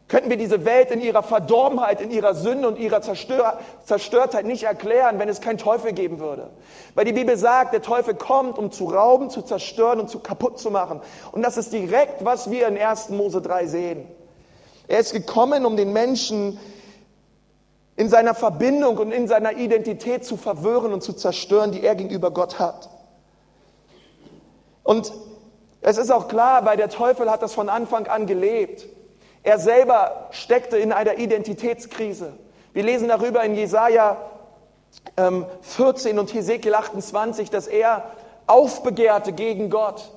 Könnten 0.09 0.29
wir 0.29 0.37
diese 0.37 0.66
Welt 0.66 0.90
in 0.90 1.01
ihrer 1.01 1.22
Verdorbenheit, 1.22 2.03
in 2.03 2.11
ihrer 2.11 2.35
Sünde 2.35 2.68
und 2.68 2.79
ihrer 2.79 3.01
Zerstör 3.01 3.59
Zerstörtheit 3.85 4.44
nicht 4.44 4.64
erklären, 4.64 5.18
wenn 5.18 5.29
es 5.29 5.40
keinen 5.40 5.57
Teufel 5.57 5.92
geben 5.92 6.20
würde. 6.20 6.51
Weil 6.94 7.07
die 7.07 7.14
Bibel 7.14 7.37
sagt, 7.37 7.72
der 7.72 7.81
Teufel 7.81 8.14
kommt, 8.14 8.59
um 8.59 8.70
zu 8.70 8.87
rauben, 8.87 9.31
zu 9.31 9.40
zerstören 9.40 10.01
und 10.01 10.11
zu 10.11 10.18
kaputt 10.18 10.59
zu 10.59 10.70
machen. 10.70 11.01
Und 11.31 11.42
das 11.42 11.57
ist 11.57 11.72
direkt, 11.72 12.25
was 12.25 12.51
wir 12.51 12.68
in 12.68 12.77
1. 12.77 13.09
Mose 13.11 13.40
3 13.40 13.66
sehen. 13.66 14.07
Er 14.87 14.98
ist 14.98 15.14
gekommen, 15.14 15.64
um 15.64 15.79
den 15.79 15.94
Menschen 15.94 16.59
in 17.96 18.11
seiner 18.11 18.35
Verbindung 18.35 18.98
und 18.98 19.12
in 19.12 19.29
seiner 19.29 19.57
Identität 19.57 20.27
zu 20.27 20.37
verwirren 20.37 20.92
und 20.92 21.03
zu 21.03 21.14
zerstören, 21.14 21.72
die 21.72 21.83
er 21.83 21.94
gegenüber 21.94 22.31
Gott 22.31 22.59
hat. 22.59 22.90
Und 24.83 25.12
es 25.81 25.99
ist 25.99 26.11
auch 26.11 26.29
klar, 26.29 26.64
weil 26.64 26.77
der 26.77 26.88
Teufel 26.88 27.31
hat 27.31 27.42
das 27.42 27.55
von 27.55 27.68
Anfang 27.68 28.07
an 28.07 28.27
gelebt. 28.27 28.87
Er 29.42 29.59
selber 29.59 30.29
steckte 30.31 30.77
in 30.77 30.92
einer 30.92 31.18
Identitätskrise. 31.18 32.35
Wir 32.73 32.85
lesen 32.85 33.09
darüber 33.09 33.42
in 33.42 33.55
Jesaja 33.55 34.16
14 35.62 36.12
ähm, 36.12 36.18
und 36.18 36.33
Hesekiel 36.33 36.75
28, 36.75 37.51
dass 37.51 37.66
er 37.66 38.05
aufbegehrte 38.47 39.33
gegen 39.33 39.71
Gott. 39.71 40.12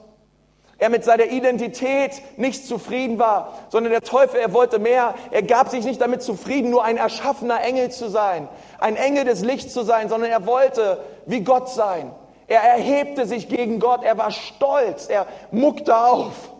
Er 0.77 0.89
mit 0.89 1.05
seiner 1.05 1.25
Identität 1.25 2.21
nicht 2.37 2.67
zufrieden 2.67 3.17
war, 3.17 3.53
sondern 3.69 3.91
der 3.91 4.01
Teufel, 4.01 4.39
er 4.39 4.53
wollte 4.53 4.77
mehr. 4.77 5.15
Er 5.31 5.41
gab 5.41 5.69
sich 5.69 5.85
nicht 5.85 6.01
damit 6.01 6.21
zufrieden, 6.21 6.69
nur 6.69 6.83
ein 6.83 6.97
erschaffener 6.97 7.61
Engel 7.61 7.91
zu 7.91 8.09
sein, 8.09 8.49
ein 8.77 8.97
Engel 8.97 9.23
des 9.23 9.41
Lichts 9.41 9.73
zu 9.73 9.83
sein, 9.83 10.09
sondern 10.09 10.29
er 10.29 10.45
wollte 10.45 10.99
wie 11.25 11.41
Gott 11.41 11.69
sein. 11.69 12.11
Er 12.47 12.61
erhebte 12.61 13.25
sich 13.25 13.49
gegen 13.49 13.79
Gott, 13.79 14.03
er 14.03 14.17
war 14.17 14.31
stolz, 14.31 15.07
er 15.07 15.27
muckte 15.51 15.97
auf. 15.97 16.51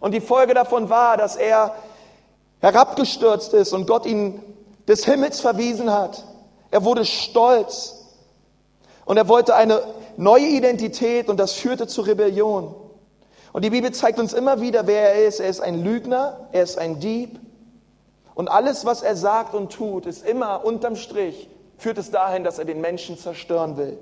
Und 0.00 0.12
die 0.12 0.20
Folge 0.20 0.54
davon 0.54 0.90
war, 0.90 1.16
dass 1.16 1.36
er 1.36 1.74
herabgestürzt 2.60 3.54
ist 3.54 3.72
und 3.72 3.86
Gott 3.86 4.06
ihn 4.06 4.42
des 4.88 5.04
Himmels 5.04 5.40
verwiesen 5.40 5.92
hat. 5.92 6.24
Er 6.70 6.84
wurde 6.84 7.04
stolz 7.04 8.04
und 9.04 9.16
er 9.16 9.28
wollte 9.28 9.54
eine 9.54 9.82
neue 10.16 10.46
Identität 10.46 11.28
und 11.28 11.38
das 11.38 11.52
führte 11.52 11.86
zur 11.86 12.06
Rebellion. 12.06 12.74
Und 13.52 13.64
die 13.64 13.70
Bibel 13.70 13.92
zeigt 13.92 14.18
uns 14.18 14.32
immer 14.32 14.60
wieder, 14.60 14.88
wer 14.88 15.14
er 15.14 15.26
ist. 15.26 15.38
Er 15.38 15.48
ist 15.48 15.60
ein 15.60 15.84
Lügner, 15.84 16.48
er 16.50 16.64
ist 16.64 16.76
ein 16.76 16.98
Dieb. 16.98 17.38
Und 18.34 18.48
alles, 18.48 18.84
was 18.84 19.02
er 19.02 19.14
sagt 19.14 19.54
und 19.54 19.72
tut, 19.72 20.06
ist 20.06 20.26
immer 20.26 20.64
unterm 20.64 20.96
Strich, 20.96 21.48
führt 21.78 21.98
es 21.98 22.10
dahin, 22.10 22.42
dass 22.42 22.58
er 22.58 22.64
den 22.64 22.80
Menschen 22.80 23.16
zerstören 23.16 23.76
will. 23.76 23.98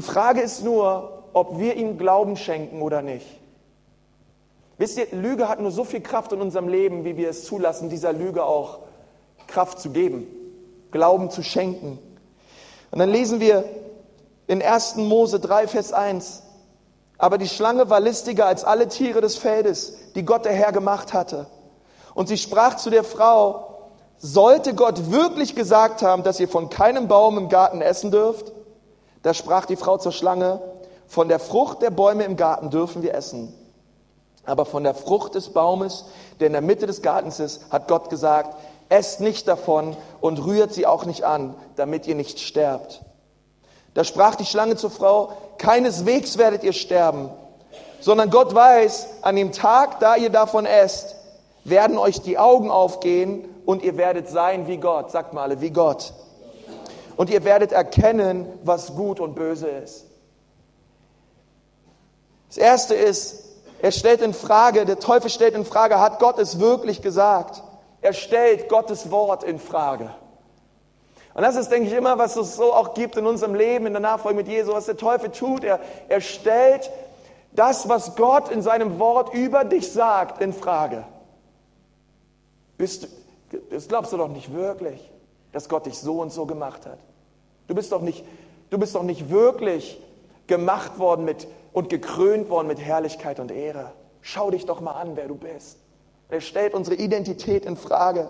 Die 0.00 0.06
Frage 0.06 0.40
ist 0.40 0.64
nur, 0.64 1.24
ob 1.34 1.58
wir 1.58 1.76
ihm 1.76 1.98
Glauben 1.98 2.38
schenken 2.38 2.80
oder 2.80 3.02
nicht. 3.02 3.26
Wisst 4.78 4.96
ihr, 4.96 5.08
Lüge 5.12 5.46
hat 5.46 5.60
nur 5.60 5.72
so 5.72 5.84
viel 5.84 6.00
Kraft 6.00 6.32
in 6.32 6.40
unserem 6.40 6.68
Leben, 6.68 7.04
wie 7.04 7.18
wir 7.18 7.28
es 7.28 7.44
zulassen, 7.44 7.90
dieser 7.90 8.14
Lüge 8.14 8.42
auch 8.42 8.78
Kraft 9.46 9.78
zu 9.78 9.90
geben, 9.90 10.26
Glauben 10.90 11.28
zu 11.28 11.42
schenken. 11.42 11.98
Und 12.90 12.98
dann 12.98 13.10
lesen 13.10 13.40
wir 13.40 13.62
in 14.46 14.62
1. 14.62 14.96
Mose 14.96 15.38
3, 15.38 15.68
Vers 15.68 15.92
1. 15.92 16.44
Aber 17.18 17.36
die 17.36 17.46
Schlange 17.46 17.90
war 17.90 18.00
listiger 18.00 18.46
als 18.46 18.64
alle 18.64 18.88
Tiere 18.88 19.20
des 19.20 19.36
Feldes, 19.36 19.98
die 20.14 20.24
Gott 20.24 20.46
der 20.46 20.54
Herr 20.54 20.72
gemacht 20.72 21.12
hatte. 21.12 21.46
Und 22.14 22.28
sie 22.28 22.38
sprach 22.38 22.76
zu 22.76 22.88
der 22.88 23.04
Frau, 23.04 23.90
sollte 24.16 24.72
Gott 24.74 25.10
wirklich 25.10 25.54
gesagt 25.54 26.00
haben, 26.00 26.22
dass 26.22 26.40
ihr 26.40 26.48
von 26.48 26.70
keinem 26.70 27.06
Baum 27.06 27.36
im 27.36 27.50
Garten 27.50 27.82
essen 27.82 28.10
dürft? 28.10 28.50
Da 29.22 29.34
sprach 29.34 29.66
die 29.66 29.76
Frau 29.76 29.98
zur 29.98 30.12
Schlange, 30.12 30.60
von 31.06 31.28
der 31.28 31.40
Frucht 31.40 31.82
der 31.82 31.90
Bäume 31.90 32.24
im 32.24 32.36
Garten 32.36 32.70
dürfen 32.70 33.02
wir 33.02 33.14
essen. 33.14 33.52
Aber 34.46 34.64
von 34.64 34.84
der 34.84 34.94
Frucht 34.94 35.34
des 35.34 35.50
Baumes, 35.50 36.06
der 36.38 36.46
in 36.46 36.52
der 36.52 36.62
Mitte 36.62 36.86
des 36.86 37.02
Gartens 37.02 37.40
ist, 37.40 37.70
hat 37.70 37.88
Gott 37.88 38.10
gesagt, 38.10 38.56
esst 38.88 39.20
nicht 39.20 39.46
davon 39.46 39.96
und 40.20 40.44
rührt 40.44 40.72
sie 40.72 40.86
auch 40.86 41.04
nicht 41.04 41.24
an, 41.24 41.54
damit 41.76 42.06
ihr 42.06 42.14
nicht 42.14 42.40
sterbt. 42.40 43.02
Da 43.94 44.04
sprach 44.04 44.36
die 44.36 44.46
Schlange 44.46 44.76
zur 44.76 44.90
Frau, 44.90 45.32
keineswegs 45.58 46.38
werdet 46.38 46.62
ihr 46.62 46.72
sterben, 46.72 47.28
sondern 48.00 48.30
Gott 48.30 48.54
weiß, 48.54 49.08
an 49.22 49.36
dem 49.36 49.52
Tag, 49.52 50.00
da 50.00 50.16
ihr 50.16 50.30
davon 50.30 50.64
esst, 50.64 51.16
werden 51.64 51.98
euch 51.98 52.20
die 52.22 52.38
Augen 52.38 52.70
aufgehen 52.70 53.44
und 53.66 53.82
ihr 53.82 53.96
werdet 53.96 54.28
sein 54.28 54.66
wie 54.66 54.78
Gott. 54.78 55.10
Sagt 55.10 55.34
mal 55.34 55.42
alle, 55.42 55.60
wie 55.60 55.70
Gott. 55.70 56.12
Und 57.20 57.28
ihr 57.28 57.44
werdet 57.44 57.70
erkennen, 57.70 58.46
was 58.64 58.94
gut 58.94 59.20
und 59.20 59.34
böse 59.34 59.68
ist. 59.68 60.06
Das 62.48 62.56
erste 62.56 62.94
ist, 62.94 63.44
er 63.82 63.92
stellt 63.92 64.22
in 64.22 64.32
Frage, 64.32 64.86
der 64.86 64.98
Teufel 64.98 65.28
stellt 65.28 65.54
in 65.54 65.66
Frage, 65.66 66.00
hat 66.00 66.18
Gott 66.18 66.38
es 66.38 66.60
wirklich 66.60 67.02
gesagt? 67.02 67.62
Er 68.00 68.14
stellt 68.14 68.70
Gottes 68.70 69.10
Wort 69.10 69.44
in 69.44 69.58
Frage. 69.58 70.08
Und 71.34 71.42
das 71.42 71.56
ist, 71.56 71.70
denke 71.70 71.90
ich, 71.90 71.94
immer, 71.94 72.16
was 72.16 72.36
es 72.36 72.56
so 72.56 72.72
auch 72.72 72.94
gibt 72.94 73.16
in 73.16 73.26
unserem 73.26 73.54
Leben, 73.54 73.84
in 73.84 73.92
der 73.92 74.00
Nachfolge 74.00 74.38
mit 74.38 74.48
Jesus, 74.48 74.74
was 74.74 74.86
der 74.86 74.96
Teufel 74.96 75.30
tut. 75.30 75.62
Er, 75.62 75.78
er 76.08 76.22
stellt 76.22 76.90
das, 77.52 77.86
was 77.86 78.16
Gott 78.16 78.48
in 78.48 78.62
seinem 78.62 78.98
Wort 78.98 79.34
über 79.34 79.64
dich 79.64 79.92
sagt, 79.92 80.40
in 80.40 80.54
Frage. 80.54 81.04
Bist 82.78 83.08
das 83.68 83.88
glaubst 83.88 84.10
du 84.10 84.16
doch 84.16 84.28
nicht 84.28 84.54
wirklich, 84.54 85.06
dass 85.52 85.68
Gott 85.68 85.84
dich 85.84 85.98
so 85.98 86.22
und 86.22 86.32
so 86.32 86.46
gemacht 86.46 86.86
hat. 86.86 86.98
Du 87.70 87.76
bist 87.76 87.92
doch 87.92 88.00
nicht, 88.00 88.24
du 88.70 88.78
bist 88.78 88.96
doch 88.96 89.04
nicht 89.04 89.30
wirklich 89.30 89.96
gemacht 90.48 90.98
worden 90.98 91.24
mit 91.24 91.46
und 91.72 91.88
gekrönt 91.88 92.50
worden 92.50 92.66
mit 92.66 92.80
Herrlichkeit 92.80 93.38
und 93.38 93.52
Ehre. 93.52 93.92
Schau 94.22 94.50
dich 94.50 94.66
doch 94.66 94.80
mal 94.80 94.94
an, 94.94 95.14
wer 95.14 95.28
du 95.28 95.36
bist. 95.36 95.78
Er 96.30 96.40
stellt 96.40 96.74
unsere 96.74 96.96
Identität 96.96 97.64
in 97.64 97.76
Frage. 97.76 98.28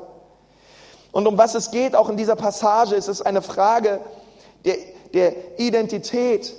Und 1.11 1.27
um 1.27 1.39
was 1.39 1.55
es 1.55 1.71
geht, 1.71 1.97
auch 1.97 2.11
in 2.11 2.19
dieser 2.19 2.37
Passage, 2.37 2.95
ist 2.95 3.09
es 3.09 3.23
eine 3.23 3.41
Frage 3.41 4.01
der, 4.67 4.77
der 5.15 5.59
Identität. 5.59 6.53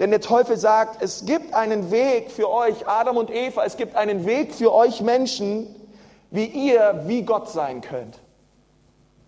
Denn 0.00 0.10
der 0.10 0.20
Teufel 0.20 0.56
sagt, 0.56 1.00
es 1.04 1.26
gibt 1.26 1.54
einen 1.54 1.92
Weg 1.92 2.32
für 2.32 2.50
euch, 2.50 2.88
Adam 2.88 3.18
und 3.18 3.30
Eva, 3.30 3.64
es 3.64 3.76
gibt 3.76 3.94
einen 3.94 4.26
Weg 4.26 4.52
für 4.52 4.74
euch 4.74 5.00
Menschen, 5.00 5.72
wie 6.32 6.46
ihr 6.46 7.04
wie 7.06 7.22
Gott 7.22 7.48
sein 7.50 7.82
könnt. 7.82 8.18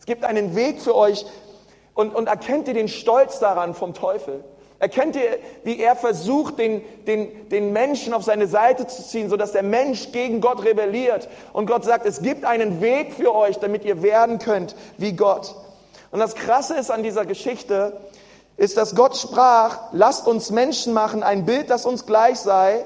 Es 0.00 0.04
gibt 0.04 0.24
einen 0.24 0.56
Weg 0.56 0.80
für 0.80 0.96
euch. 0.96 1.24
Und, 1.98 2.14
und 2.14 2.28
erkennt 2.28 2.68
ihr 2.68 2.74
den 2.74 2.87
Stolz 2.87 3.40
daran 3.40 3.74
vom 3.74 3.92
Teufel? 3.92 4.44
Erkennt 4.78 5.16
ihr, 5.16 5.37
wie 5.64 5.80
er 5.80 5.96
versucht, 5.96 6.56
den, 6.56 6.80
den, 7.08 7.48
den 7.48 7.72
Menschen 7.72 8.14
auf 8.14 8.22
seine 8.22 8.46
Seite 8.46 8.87
zu 8.87 9.02
ziehen, 9.02 9.28
sodass 9.28 9.50
der 9.50 9.64
Mensch 9.64 10.12
gegen 10.12 10.40
Gott 10.40 10.64
rebelliert. 10.64 11.28
Und 11.52 11.66
Gott 11.66 11.82
sagt, 11.82 12.06
es 12.06 12.22
gibt 12.22 12.44
einen 12.44 12.80
Weg 12.80 13.14
für 13.14 13.34
euch, 13.34 13.58
damit 13.58 13.84
ihr 13.84 14.00
werden 14.00 14.38
könnt 14.38 14.76
wie 14.96 15.14
Gott. 15.14 15.56
Und 16.12 16.20
das 16.20 16.37
Krasse 16.37 16.76
ist 16.76 16.92
an 16.92 17.02
dieser 17.02 17.26
Geschichte, 17.26 18.00
ist, 18.56 18.76
dass 18.76 18.94
Gott 18.94 19.16
sprach, 19.16 19.88
lasst 19.90 20.28
uns 20.28 20.52
Menschen 20.52 20.92
machen, 20.92 21.24
ein 21.24 21.46
Bild, 21.46 21.68
das 21.68 21.84
uns 21.84 22.06
gleich 22.06 22.38
sei, 22.38 22.84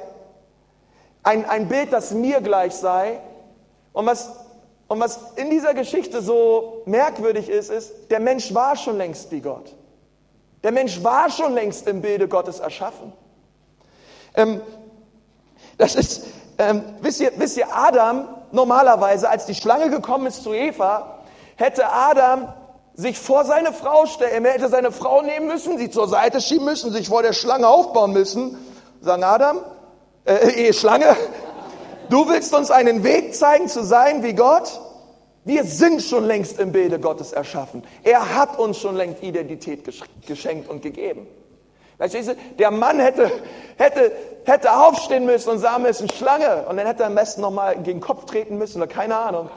ein, 1.22 1.44
ein 1.44 1.68
Bild, 1.68 1.92
das 1.92 2.12
mir 2.12 2.40
gleich 2.40 2.72
sei. 2.72 3.20
Und 3.92 4.06
was, 4.06 4.30
und 4.92 5.00
was 5.00 5.18
in 5.36 5.48
dieser 5.48 5.72
Geschichte 5.72 6.20
so 6.20 6.82
merkwürdig 6.84 7.48
ist, 7.48 7.70
ist, 7.70 8.10
der 8.10 8.20
Mensch 8.20 8.52
war 8.52 8.76
schon 8.76 8.98
längst 8.98 9.30
wie 9.32 9.40
Gott. 9.40 9.74
Der 10.62 10.70
Mensch 10.70 11.02
war 11.02 11.30
schon 11.30 11.54
längst 11.54 11.88
im 11.88 12.02
Bilde 12.02 12.28
Gottes 12.28 12.60
erschaffen. 12.60 13.10
Ähm, 14.34 14.60
das 15.78 15.94
ist, 15.94 16.26
ähm, 16.58 16.84
wisst, 17.00 17.22
ihr, 17.22 17.32
wisst 17.36 17.56
ihr, 17.56 17.74
Adam 17.74 18.28
normalerweise, 18.50 19.30
als 19.30 19.46
die 19.46 19.54
Schlange 19.54 19.88
gekommen 19.88 20.26
ist 20.26 20.42
zu 20.42 20.52
Eva, 20.52 21.20
hätte 21.56 21.88
Adam 21.90 22.52
sich 22.92 23.18
vor 23.18 23.46
seine 23.46 23.72
Frau 23.72 24.04
stellen, 24.04 24.44
er 24.44 24.52
hätte 24.52 24.68
seine 24.68 24.92
Frau 24.92 25.22
nehmen 25.22 25.46
müssen, 25.46 25.78
sie 25.78 25.88
zur 25.88 26.06
Seite 26.06 26.42
schieben 26.42 26.66
müssen, 26.66 26.92
sich 26.92 27.08
vor 27.08 27.22
der 27.22 27.32
Schlange 27.32 27.66
aufbauen 27.66 28.12
müssen, 28.12 28.58
sagen 29.00 29.24
Adam, 29.24 29.60
äh, 30.26 30.68
äh 30.68 30.72
Schlange, 30.74 31.16
du 32.12 32.28
willst 32.28 32.54
uns 32.54 32.70
einen 32.70 33.02
Weg 33.04 33.34
zeigen 33.34 33.68
zu 33.68 33.82
sein 33.82 34.22
wie 34.22 34.34
Gott? 34.34 34.80
Wir 35.44 35.64
sind 35.64 36.02
schon 36.02 36.24
längst 36.24 36.60
im 36.60 36.70
Bilde 36.70 37.00
Gottes 37.00 37.32
erschaffen. 37.32 37.82
Er 38.04 38.36
hat 38.36 38.58
uns 38.58 38.78
schon 38.78 38.94
längst 38.94 39.22
Identität 39.22 39.80
geschenkt 40.26 40.68
und 40.68 40.82
gegeben. 40.82 41.26
Verstehst 41.96 42.28
du? 42.28 42.36
Der 42.58 42.70
Mann 42.70 43.00
hätte, 43.00 43.30
hätte, 43.76 44.12
hätte 44.44 44.72
aufstehen 44.72 45.24
müssen 45.24 45.50
und 45.50 45.58
sagen 45.58 45.82
müssen, 45.82 46.08
Schlange. 46.10 46.64
Und 46.68 46.76
dann 46.76 46.86
hätte 46.86 47.02
er 47.02 47.08
am 47.08 47.14
besten 47.14 47.40
nochmal 47.40 47.74
gegen 47.74 47.84
den 47.84 48.00
Kopf 48.00 48.24
treten 48.26 48.56
müssen 48.56 48.80
oder 48.80 48.92
keine 48.92 49.16
Ahnung. 49.16 49.50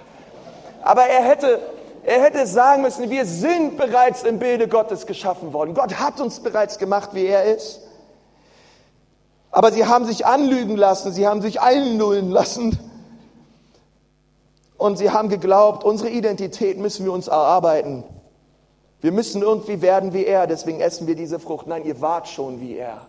Aber 0.81 1.03
er 1.03 1.23
hätte, 1.23 1.59
er 2.03 2.21
hätte 2.21 2.47
sagen 2.47 2.81
müssen, 2.81 3.09
wir 3.09 3.25
sind 3.25 3.77
bereits 3.77 4.23
im 4.23 4.39
Bilde 4.39 4.67
Gottes 4.67 5.05
geschaffen 5.05 5.53
worden. 5.53 5.73
Gott 5.73 5.99
hat 5.99 6.19
uns 6.19 6.39
bereits 6.39 6.77
gemacht, 6.77 7.09
wie 7.13 7.25
er 7.25 7.45
ist. 7.45 7.81
Aber 9.55 9.71
sie 9.71 9.85
haben 9.85 10.03
sich 10.03 10.25
anlügen 10.25 10.75
lassen, 10.75 11.13
sie 11.13 11.25
haben 11.25 11.41
sich 11.41 11.61
einnullen 11.61 12.29
lassen. 12.29 12.77
Und 14.75 14.97
sie 14.97 15.11
haben 15.11 15.29
geglaubt, 15.29 15.85
unsere 15.85 16.09
Identität 16.09 16.77
müssen 16.77 17.05
wir 17.05 17.13
uns 17.13 17.29
erarbeiten. 17.29 18.03
Wir 18.99 19.13
müssen 19.13 19.41
irgendwie 19.41 19.81
werden 19.81 20.11
wie 20.11 20.25
er, 20.25 20.45
deswegen 20.45 20.81
essen 20.81 21.07
wir 21.07 21.15
diese 21.15 21.39
Frucht. 21.39 21.67
Nein, 21.67 21.85
ihr 21.85 22.01
wart 22.01 22.27
schon 22.27 22.59
wie 22.59 22.75
er. 22.75 23.07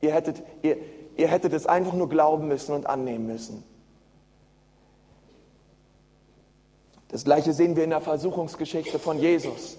Ihr 0.00 0.14
hättet, 0.14 0.42
ihr, 0.62 0.78
ihr 1.18 1.28
hättet 1.28 1.52
es 1.52 1.66
einfach 1.66 1.92
nur 1.92 2.08
glauben 2.08 2.48
müssen 2.48 2.72
und 2.72 2.86
annehmen 2.86 3.26
müssen. 3.26 3.62
Das 7.08 7.24
gleiche 7.24 7.52
sehen 7.52 7.76
wir 7.76 7.84
in 7.84 7.90
der 7.90 8.00
Versuchungsgeschichte 8.00 8.98
von 8.98 9.18
Jesus. 9.18 9.76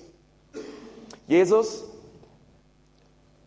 Jesus, 1.28 1.86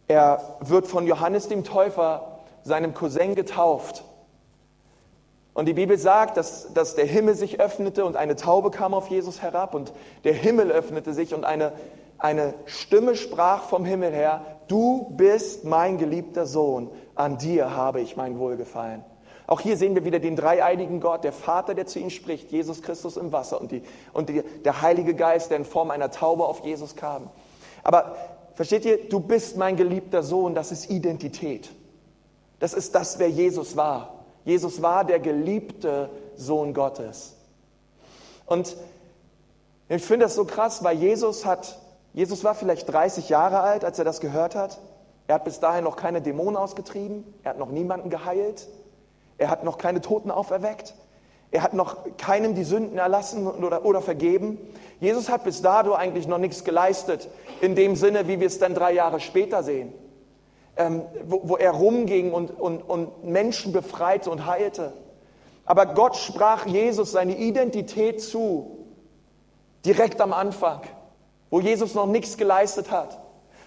er 0.09 0.59
wird 0.61 0.87
von 0.87 1.07
Johannes 1.07 1.49
dem 1.49 1.65
Täufer, 1.65 2.39
seinem 2.63 2.95
Cousin, 2.95 3.35
getauft. 3.35 4.05
Und 5.55 5.67
die 5.67 5.73
Bibel 5.73 5.97
sagt, 5.97 6.37
dass, 6.37 6.73
dass 6.75 6.97
der 6.97 7.07
Himmel 7.07 7.35
sich 7.35 7.61
öffnete 7.61 8.05
und 8.05 8.17
eine 8.17 8.37
Taube 8.37 8.71
kam 8.71 8.93
auf 8.93 9.09
Jesus 9.09 9.41
herab 9.41 9.75
und 9.75 9.93
der 10.25 10.35
Himmel 10.35 10.71
öffnete 10.71 11.15
sich 11.15 11.33
und 11.33 11.45
eine, 11.45 11.73
eine 12.19 12.55
Stimme 12.67 13.17
sprach 13.17 13.63
vom 13.63 13.85
Himmel 13.85 14.13
her, 14.13 14.43
du 14.69 15.15
bist 15.17 15.65
mein 15.65 15.97
geliebter 15.97 16.45
Sohn, 16.45 16.91
an 17.15 17.39
dir 17.39 17.75
habe 17.75 18.03
ich 18.03 18.17
mein 18.17 18.39
Wohlgefallen. 18.39 19.03
Auch 19.47 19.61
hier 19.61 19.77
sehen 19.77 19.95
wir 19.95 20.05
wieder 20.05 20.19
den 20.19 20.37
dreieinigen 20.37 21.01
Gott, 21.01 21.25
der 21.25 21.33
Vater, 21.33 21.75
der 21.75 21.87
zu 21.87 22.01
ihm 22.01 22.11
spricht, 22.11 22.51
Jesus 22.51 22.83
Christus 22.83 23.17
im 23.17 23.33
Wasser 23.33 23.61
und, 23.61 23.71
die, 23.71 23.83
und 24.13 24.29
die, 24.29 24.43
der 24.43 24.83
Heilige 24.83 25.15
Geist, 25.15 25.51
der 25.51 25.59
in 25.59 25.65
Form 25.65 25.91
einer 25.91 26.11
Taube 26.11 26.45
auf 26.45 26.65
Jesus 26.65 26.97
kam. 26.97 27.31
Aber 27.85 28.17
versteht 28.57 28.85
ihr, 28.85 29.09
du 29.09 29.21
bist 29.21 29.57
mein 29.57 29.77
geliebter 29.77 30.25
Sohn, 30.25 30.55
das 30.55 30.73
ist 30.73 30.91
Identität. 30.91 31.71
Das 32.59 32.75
ist 32.75 32.95
das, 32.95 33.19
wer 33.19 33.29
Jesus 33.29 33.77
war. 33.77 34.25
Jesus 34.45 34.83
war 34.83 35.05
der 35.05 35.21
geliebte 35.21 36.11
Sohn 36.37 36.75
Gottes. 36.75 37.37
Und 38.47 38.77
ich 39.89 40.03
finde 40.03 40.27
das 40.27 40.35
so 40.35 40.45
krass, 40.45 40.83
weil 40.83 40.97
Jesus 40.97 41.45
hat, 41.45 41.79
Jesus 42.15 42.43
war 42.43 42.55
vielleicht 42.55 42.91
30 42.91 43.29
Jahre 43.29 43.61
alt, 43.61 43.85
als 43.85 43.99
er 43.99 44.05
das 44.05 44.21
gehört 44.21 44.55
hat. 44.55 44.81
Er 45.27 45.37
hat 45.37 45.45
bis 45.45 45.61
dahin 45.61 45.85
noch 45.85 45.97
keine 45.97 46.23
Dämonen 46.23 46.57
ausgetrieben, 46.57 47.25
er 47.43 47.51
hat 47.51 47.59
noch 47.59 47.71
niemanden 47.71 48.11
geheilt, 48.11 48.69
er 49.39 49.51
hat 49.51 49.65
noch 49.65 49.77
keine 49.77 50.01
Toten 50.01 50.31
auferweckt. 50.31 50.95
Er 51.51 51.63
hat 51.63 51.75
noch 51.75 51.99
keinem 52.19 52.55
die 52.55 52.65
Sünden 52.65 52.99
erlassen 52.99 53.47
oder, 53.47 53.85
oder 53.85 54.03
vergeben. 54.03 54.59
Jesus 55.01 55.29
hat 55.29 55.45
bis 55.45 55.63
dato 55.63 55.95
eigentlich 55.95 56.27
noch 56.27 56.39
nichts 56.39 56.65
geleistet, 56.65 57.29
in 57.61 57.75
dem 57.75 57.97
Sinne, 57.97 58.29
wie 58.29 58.41
wir 58.41 58.47
es 58.47 58.59
dann 58.59 58.75
drei 58.75 58.93
Jahre 58.93 59.21
später 59.21 59.63
sehen, 59.63 59.93
ähm, 60.77 61.03
wo, 61.25 61.41
wo, 61.45 61.57
er 61.57 61.73
rumging 61.73 62.33
und, 62.33 62.51
und, 62.59 62.83
und 62.83 63.25
Menschen 63.25 63.73
befreite 63.73 64.31
und 64.31 64.47
heilte. 64.47 64.93
Aber 65.65 65.87
Gott 65.87 66.17
sprach 66.17 66.67
Jesus 66.67 67.13
seine 67.13 67.37
Identität 67.37 68.23
zu, 68.23 68.87
direkt 69.85 70.21
am 70.21 70.33
Anfang, 70.33 70.81
wo 71.51 71.61
Jesus 71.61 71.95
noch 71.95 72.07
nichts 72.07 72.37
geleistet 72.37 72.91
hat. 72.91 73.19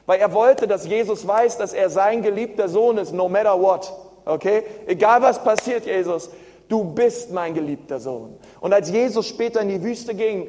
Weil 0.06 0.20
er 0.20 0.34
wollte, 0.34 0.68
dass 0.68 0.88
Jesus 0.88 1.28
weiß, 1.28 1.58
dass 1.58 1.74
er 1.74 1.90
sein 1.90 2.24
geliebter 2.24 2.68
Sohn 2.68 2.98
ist, 2.98 3.14
no 3.14 3.30
matter 3.30 3.62
what. 3.62 3.94
Okay? 4.26 4.64
Egal 4.88 5.22
was 5.22 5.44
passiert, 5.44 5.86
Jesus, 5.86 6.32
du 6.70 6.86
bist 6.86 7.32
mein 7.32 7.54
geliebter 7.54 8.00
Sohn. 8.00 8.38
Und 8.62 8.74
als 8.74 8.90
Jesus 8.90 9.28
später 9.28 9.62
in 9.62 9.68
die 9.68 9.84
Wüste 9.84 10.16
ging, 10.16 10.48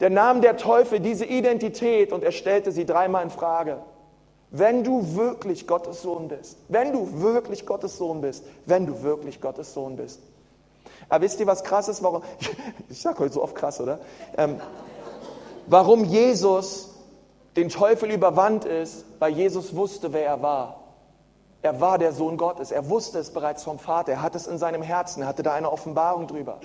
der 0.00 0.10
nahm 0.10 0.40
der 0.40 0.56
Teufel 0.56 0.98
diese 0.98 1.26
Identität 1.26 2.12
und 2.12 2.24
er 2.24 2.32
stellte 2.32 2.72
sie 2.72 2.86
dreimal 2.86 3.22
in 3.22 3.30
Frage. 3.30 3.78
Wenn 4.50 4.82
du 4.82 5.14
wirklich 5.14 5.68
Gottes 5.68 6.02
Sohn 6.02 6.26
bist, 6.26 6.56
wenn 6.68 6.92
du 6.92 7.22
wirklich 7.22 7.66
Gottes 7.66 7.98
Sohn 7.98 8.20
bist, 8.20 8.44
wenn 8.66 8.86
du 8.86 9.02
wirklich 9.02 9.40
Gottes 9.40 9.74
Sohn 9.74 9.96
bist. 9.96 10.20
Aber 11.08 11.24
wisst 11.24 11.38
ihr, 11.38 11.46
was 11.46 11.62
krass 11.62 11.88
ist? 11.88 12.02
Warum? 12.02 12.22
Ich 12.88 13.00
sage 13.00 13.20
heute 13.20 13.34
so 13.34 13.42
oft 13.42 13.54
krass, 13.54 13.80
oder? 13.80 14.00
Ähm, 14.36 14.56
warum 15.66 16.04
Jesus 16.04 16.90
den 17.56 17.68
Teufel 17.68 18.10
überwand 18.10 18.64
ist, 18.64 19.04
weil 19.18 19.32
Jesus 19.32 19.74
wusste, 19.76 20.12
wer 20.12 20.24
er 20.24 20.42
war. 20.42 20.79
Er 21.62 21.80
war 21.80 21.98
der 21.98 22.12
Sohn 22.12 22.36
Gottes. 22.36 22.70
Er 22.70 22.88
wusste 22.88 23.18
es 23.18 23.30
bereits 23.30 23.64
vom 23.64 23.78
Vater. 23.78 24.12
Er 24.12 24.22
hatte 24.22 24.38
es 24.38 24.46
in 24.46 24.58
seinem 24.58 24.82
Herzen. 24.82 25.22
Er 25.22 25.28
hatte 25.28 25.42
da 25.42 25.52
eine 25.52 25.70
Offenbarung 25.70 26.26
drüber. 26.26 26.58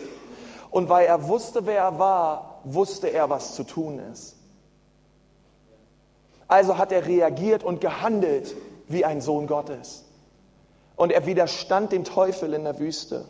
Und 0.72 0.90
weil 0.90 1.08
er 1.08 1.28
wusste, 1.28 1.66
wer 1.66 1.84
er 1.84 2.00
war, 2.00 2.60
wusste 2.64 3.08
er, 3.08 3.30
was 3.30 3.56
zu 3.56 3.64
tun 3.64 4.00
ist. 4.12 4.36
Also 6.48 6.78
hat 6.78 6.92
er 6.92 7.06
reagiert 7.06 7.64
und 7.64 7.82
gehandelt 7.82 8.56
wie 8.88 9.04
ein 9.04 9.22
Sohn 9.22 9.48
Gottes. 9.48 10.06
Und 10.96 11.12
er 11.12 11.26
widerstand 11.26 11.92
dem 11.92 12.04
Teufel 12.04 12.54
in 12.54 12.64
der 12.64 12.80
Wüste. 12.80 13.26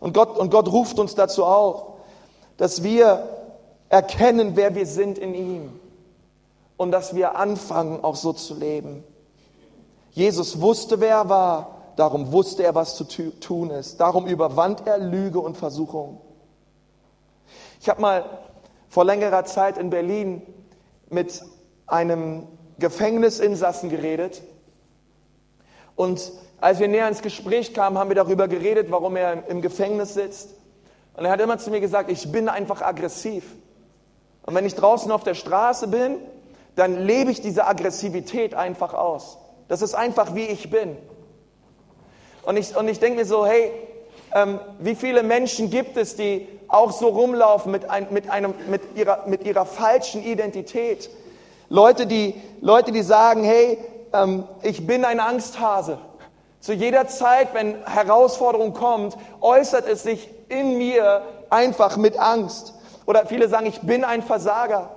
Und 0.00 0.12
Gott, 0.12 0.36
und 0.36 0.50
Gott 0.50 0.70
ruft 0.70 0.98
uns 0.98 1.14
dazu 1.14 1.44
auf, 1.44 1.94
dass 2.56 2.82
wir 2.82 3.28
erkennen, 3.88 4.56
wer 4.56 4.74
wir 4.74 4.86
sind 4.86 5.18
in 5.18 5.34
ihm. 5.34 5.80
Und 6.76 6.90
dass 6.90 7.14
wir 7.14 7.36
anfangen, 7.36 8.02
auch 8.02 8.16
so 8.16 8.32
zu 8.32 8.54
leben. 8.54 9.04
Jesus 10.14 10.60
wusste, 10.60 11.00
wer 11.00 11.16
er 11.16 11.28
war, 11.28 11.82
darum 11.96 12.30
wusste 12.30 12.62
er, 12.62 12.76
was 12.76 12.96
zu 12.96 13.04
tun 13.04 13.70
ist. 13.70 13.98
Darum 13.98 14.26
überwand 14.26 14.86
er 14.86 14.98
Lüge 14.98 15.40
und 15.40 15.56
Versuchung. 15.56 16.20
Ich 17.80 17.88
habe 17.88 18.00
mal 18.00 18.24
vor 18.88 19.04
längerer 19.04 19.44
Zeit 19.44 19.76
in 19.76 19.90
Berlin 19.90 20.42
mit 21.10 21.42
einem 21.88 22.46
Gefängnisinsassen 22.78 23.90
geredet. 23.90 24.42
Und 25.96 26.30
als 26.60 26.78
wir 26.78 26.86
näher 26.86 27.08
ins 27.08 27.20
Gespräch 27.20 27.74
kamen, 27.74 27.98
haben 27.98 28.08
wir 28.08 28.14
darüber 28.14 28.46
geredet, 28.46 28.92
warum 28.92 29.16
er 29.16 29.48
im 29.48 29.62
Gefängnis 29.62 30.14
sitzt. 30.14 30.50
Und 31.16 31.24
er 31.24 31.32
hat 31.32 31.40
immer 31.40 31.58
zu 31.58 31.70
mir 31.70 31.80
gesagt, 31.80 32.08
ich 32.08 32.30
bin 32.30 32.48
einfach 32.48 32.82
aggressiv. 32.82 33.44
Und 34.46 34.54
wenn 34.54 34.64
ich 34.64 34.76
draußen 34.76 35.10
auf 35.10 35.24
der 35.24 35.34
Straße 35.34 35.88
bin, 35.88 36.18
dann 36.76 37.04
lebe 37.04 37.32
ich 37.32 37.40
diese 37.40 37.66
Aggressivität 37.66 38.54
einfach 38.54 38.94
aus. 38.94 39.38
Das 39.68 39.82
ist 39.82 39.94
einfach, 39.94 40.34
wie 40.34 40.44
ich 40.44 40.70
bin. 40.70 40.96
Und 42.44 42.56
ich, 42.56 42.76
und 42.76 42.88
ich 42.88 43.00
denke 43.00 43.20
mir 43.20 43.24
so, 43.24 43.46
hey, 43.46 43.72
ähm, 44.34 44.60
wie 44.78 44.94
viele 44.94 45.22
Menschen 45.22 45.70
gibt 45.70 45.96
es, 45.96 46.16
die 46.16 46.48
auch 46.68 46.92
so 46.92 47.08
rumlaufen 47.08 47.72
mit, 47.72 47.88
ein, 47.88 48.08
mit, 48.10 48.28
einem, 48.30 48.54
mit, 48.68 48.82
ihrer, 48.96 49.26
mit 49.26 49.44
ihrer 49.44 49.64
falschen 49.64 50.22
Identität? 50.22 51.08
Leute, 51.68 52.06
die, 52.06 52.34
Leute, 52.60 52.92
die 52.92 53.02
sagen, 53.02 53.44
hey, 53.44 53.78
ähm, 54.12 54.44
ich 54.62 54.86
bin 54.86 55.04
ein 55.04 55.20
Angsthase. 55.20 55.98
Zu 56.60 56.72
jeder 56.72 57.08
Zeit, 57.08 57.54
wenn 57.54 57.76
Herausforderung 57.86 58.74
kommt, 58.74 59.16
äußert 59.40 59.86
es 59.86 60.02
sich 60.02 60.28
in 60.48 60.78
mir 60.78 61.22
einfach 61.50 61.96
mit 61.96 62.18
Angst. 62.18 62.74
Oder 63.06 63.26
viele 63.26 63.48
sagen, 63.48 63.66
ich 63.66 63.80
bin 63.80 64.04
ein 64.04 64.22
Versager. 64.22 64.90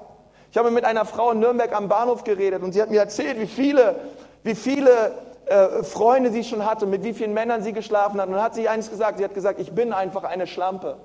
Ich 0.51 0.57
habe 0.57 0.71
mit 0.71 0.85
einer 0.85 1.05
Frau 1.05 1.31
in 1.31 1.39
Nürnberg 1.39 1.75
am 1.75 1.89
Bahnhof 1.89 2.23
geredet 2.23 2.63
und 2.63 2.71
sie 2.71 2.81
hat 2.81 2.89
mir 2.89 3.01
erzählt, 3.01 3.39
wie 3.39 3.47
viele 3.47 3.99
wie 4.47 4.55
viele 4.55 5.11
äh, 5.45 5.83
Freunde 5.83 6.31
sie 6.31 6.43
schon 6.43 6.65
hatte, 6.65 6.87
mit 6.87 7.03
wie 7.03 7.13
vielen 7.13 7.33
Männern 7.33 7.61
sie 7.61 7.73
geschlafen 7.73 8.19
hat. 8.19 8.27
Und 8.27 8.33
dann 8.33 8.41
hat 8.41 8.55
sie 8.55 8.67
eins 8.67 8.89
gesagt, 8.89 9.19
sie 9.19 9.23
hat 9.23 9.33
gesagt, 9.33 9.59
ich 9.59 9.73
bin 9.73 9.93
einfach 9.93 10.23
eine 10.23 10.47
Schlampe. 10.47 10.97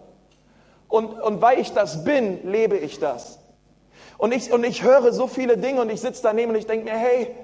Und, 0.89 1.21
und 1.21 1.43
weil 1.43 1.59
ich 1.59 1.73
das 1.73 2.05
bin, 2.05 2.51
lebe 2.51 2.77
ich 2.77 2.99
das. 3.01 3.39
Und 4.19 4.33
ich, 4.33 4.53
und 4.53 4.65
ich 4.65 4.83
höre 4.83 5.13
so 5.13 5.27
viele 5.27 5.59
Dinge 5.59 5.81
und 5.81 5.91
ich 5.91 6.01
sitze 6.01 6.23
daneben 6.23 6.53
und 6.53 6.57
ich 6.57 6.67
denke 6.67 6.85
mir, 6.85 6.97
hey, 6.97 7.35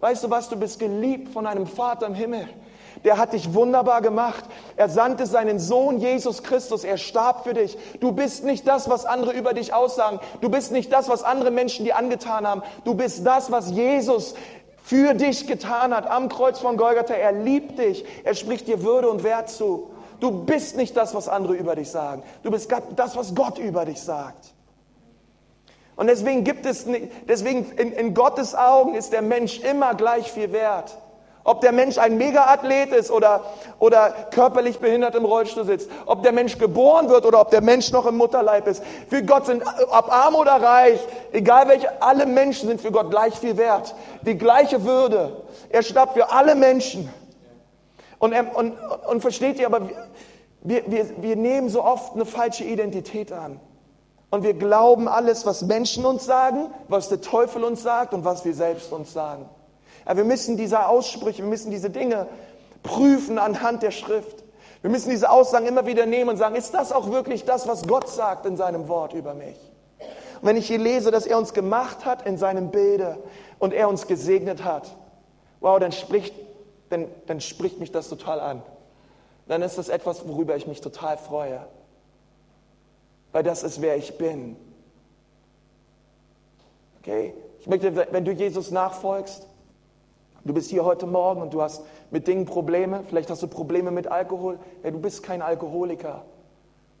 weißt 0.00 0.24
du 0.24 0.30
was, 0.30 0.48
du 0.48 0.56
bist 0.56 0.78
geliebt 0.78 1.32
von 1.32 1.46
einem 1.46 1.66
Vater 1.66 2.06
im 2.06 2.14
Himmel. 2.14 2.48
Der 3.04 3.18
hat 3.18 3.32
dich 3.32 3.54
wunderbar 3.54 4.02
gemacht. 4.02 4.44
Er 4.76 4.88
sandte 4.88 5.26
seinen 5.26 5.58
Sohn 5.58 5.98
Jesus 5.98 6.42
Christus. 6.42 6.84
Er 6.84 6.98
starb 6.98 7.44
für 7.44 7.54
dich. 7.54 7.78
Du 8.00 8.12
bist 8.12 8.44
nicht 8.44 8.66
das, 8.66 8.88
was 8.88 9.04
andere 9.04 9.32
über 9.32 9.52
dich 9.52 9.72
aussagen. 9.72 10.18
Du 10.40 10.48
bist 10.48 10.72
nicht 10.72 10.92
das, 10.92 11.08
was 11.08 11.22
andere 11.22 11.50
Menschen 11.50 11.84
dir 11.84 11.96
angetan 11.96 12.46
haben. 12.46 12.62
Du 12.84 12.94
bist 12.94 13.24
das, 13.26 13.52
was 13.52 13.70
Jesus 13.70 14.34
für 14.88 15.12
dich 15.12 15.46
getan 15.46 15.94
hat 15.94 16.06
am 16.06 16.30
Kreuz 16.30 16.60
von 16.60 16.78
Golgatha. 16.78 17.12
Er 17.12 17.32
liebt 17.32 17.78
dich. 17.78 18.06
Er 18.24 18.34
spricht 18.34 18.66
dir 18.68 18.82
Würde 18.82 19.10
und 19.10 19.22
Wert 19.22 19.50
zu. 19.50 19.90
Du 20.18 20.30
bist 20.30 20.78
nicht 20.78 20.96
das, 20.96 21.14
was 21.14 21.28
andere 21.28 21.56
über 21.56 21.76
dich 21.76 21.90
sagen. 21.90 22.22
Du 22.42 22.50
bist 22.50 22.72
das, 22.96 23.14
was 23.14 23.34
Gott 23.34 23.58
über 23.58 23.84
dich 23.84 24.00
sagt. 24.00 24.54
Und 25.94 26.06
deswegen 26.06 26.42
gibt 26.42 26.64
es 26.64 26.86
deswegen 27.28 27.70
in, 27.72 27.92
in 27.92 28.14
Gottes 28.14 28.54
Augen 28.54 28.94
ist 28.94 29.12
der 29.12 29.20
Mensch 29.20 29.60
immer 29.60 29.94
gleich 29.94 30.32
viel 30.32 30.52
wert. 30.52 30.96
Ob 31.48 31.62
der 31.62 31.72
Mensch 31.72 31.96
ein 31.96 32.18
Mega-Athlet 32.18 32.92
ist 32.92 33.10
oder, 33.10 33.40
oder 33.78 34.10
körperlich 34.32 34.80
behindert 34.80 35.14
im 35.14 35.24
Rollstuhl 35.24 35.64
sitzt. 35.64 35.88
Ob 36.04 36.22
der 36.22 36.32
Mensch 36.32 36.58
geboren 36.58 37.08
wird 37.08 37.24
oder 37.24 37.40
ob 37.40 37.50
der 37.50 37.62
Mensch 37.62 37.90
noch 37.90 38.04
im 38.04 38.18
Mutterleib 38.18 38.66
ist. 38.66 38.82
Für 39.08 39.22
Gott 39.22 39.46
sind, 39.46 39.62
ob 39.62 40.12
arm 40.12 40.34
oder 40.34 40.60
reich, 40.62 41.00
egal 41.32 41.66
welche, 41.68 42.02
alle 42.02 42.26
Menschen 42.26 42.68
sind 42.68 42.82
für 42.82 42.92
Gott 42.92 43.10
gleich 43.10 43.34
viel 43.34 43.56
wert. 43.56 43.94
Die 44.26 44.36
gleiche 44.36 44.84
Würde. 44.84 45.42
Er 45.70 45.82
starb 45.82 46.12
für 46.12 46.30
alle 46.30 46.54
Menschen. 46.54 47.10
Und, 48.18 48.34
und, 48.54 48.74
und 49.08 49.20
versteht 49.22 49.58
ihr, 49.58 49.66
aber 49.68 49.88
wir, 50.60 50.82
wir, 50.86 51.22
wir 51.22 51.36
nehmen 51.36 51.70
so 51.70 51.82
oft 51.82 52.12
eine 52.12 52.26
falsche 52.26 52.64
Identität 52.64 53.32
an. 53.32 53.58
Und 54.28 54.42
wir 54.42 54.52
glauben 54.52 55.08
alles, 55.08 55.46
was 55.46 55.62
Menschen 55.62 56.04
uns 56.04 56.26
sagen, 56.26 56.66
was 56.88 57.08
der 57.08 57.22
Teufel 57.22 57.64
uns 57.64 57.82
sagt 57.82 58.12
und 58.12 58.26
was 58.26 58.44
wir 58.44 58.52
selbst 58.52 58.92
uns 58.92 59.14
sagen. 59.14 59.48
Wir 60.12 60.24
müssen 60.24 60.56
diese 60.56 60.86
Aussprüche, 60.86 61.42
wir 61.42 61.48
müssen 61.48 61.70
diese 61.70 61.90
Dinge 61.90 62.26
prüfen 62.82 63.38
anhand 63.38 63.82
der 63.82 63.90
Schrift. 63.90 64.44
Wir 64.80 64.90
müssen 64.90 65.10
diese 65.10 65.30
Aussagen 65.30 65.66
immer 65.66 65.86
wieder 65.86 66.06
nehmen 66.06 66.30
und 66.30 66.36
sagen, 66.36 66.54
ist 66.54 66.72
das 66.72 66.92
auch 66.92 67.10
wirklich 67.10 67.44
das, 67.44 67.66
was 67.66 67.86
Gott 67.86 68.08
sagt 68.08 68.46
in 68.46 68.56
seinem 68.56 68.88
Wort 68.88 69.12
über 69.12 69.34
mich? 69.34 69.56
Und 70.40 70.48
wenn 70.48 70.56
ich 70.56 70.68
hier 70.68 70.78
lese, 70.78 71.10
dass 71.10 71.26
er 71.26 71.36
uns 71.36 71.52
gemacht 71.52 72.04
hat 72.04 72.24
in 72.24 72.38
seinem 72.38 72.70
Bilde 72.70 73.18
und 73.58 73.74
er 73.74 73.88
uns 73.88 74.06
gesegnet 74.06 74.64
hat, 74.64 74.94
wow, 75.60 75.78
dann 75.80 75.92
spricht, 75.92 76.34
dann, 76.90 77.06
dann 77.26 77.40
spricht 77.40 77.80
mich 77.80 77.90
das 77.90 78.08
total 78.08 78.38
an. 78.40 78.62
Dann 79.48 79.62
ist 79.62 79.78
das 79.78 79.88
etwas, 79.88 80.28
worüber 80.28 80.56
ich 80.56 80.66
mich 80.66 80.80
total 80.80 81.18
freue 81.18 81.60
weil 83.32 83.42
das 83.42 83.62
ist, 83.62 83.80
wer 83.80 83.96
ich 83.96 84.16
bin. 84.18 84.56
Okay? 87.00 87.34
Ich 87.60 87.66
möchte, 87.66 87.94
wenn 87.94 88.24
du 88.24 88.32
Jesus 88.32 88.70
nachfolgst, 88.70 89.46
du 90.44 90.54
bist 90.54 90.70
hier 90.70 90.84
heute 90.84 91.06
Morgen 91.06 91.42
und 91.42 91.54
du 91.54 91.62
hast 91.62 91.82
mit 92.10 92.26
Dingen 92.26 92.46
Probleme, 92.46 93.04
vielleicht 93.08 93.30
hast 93.30 93.42
du 93.42 93.48
Probleme 93.48 93.90
mit 93.90 94.06
Alkohol, 94.06 94.58
hey, 94.82 94.92
du 94.92 94.98
bist 94.98 95.22
kein 95.22 95.42
Alkoholiker. 95.42 96.24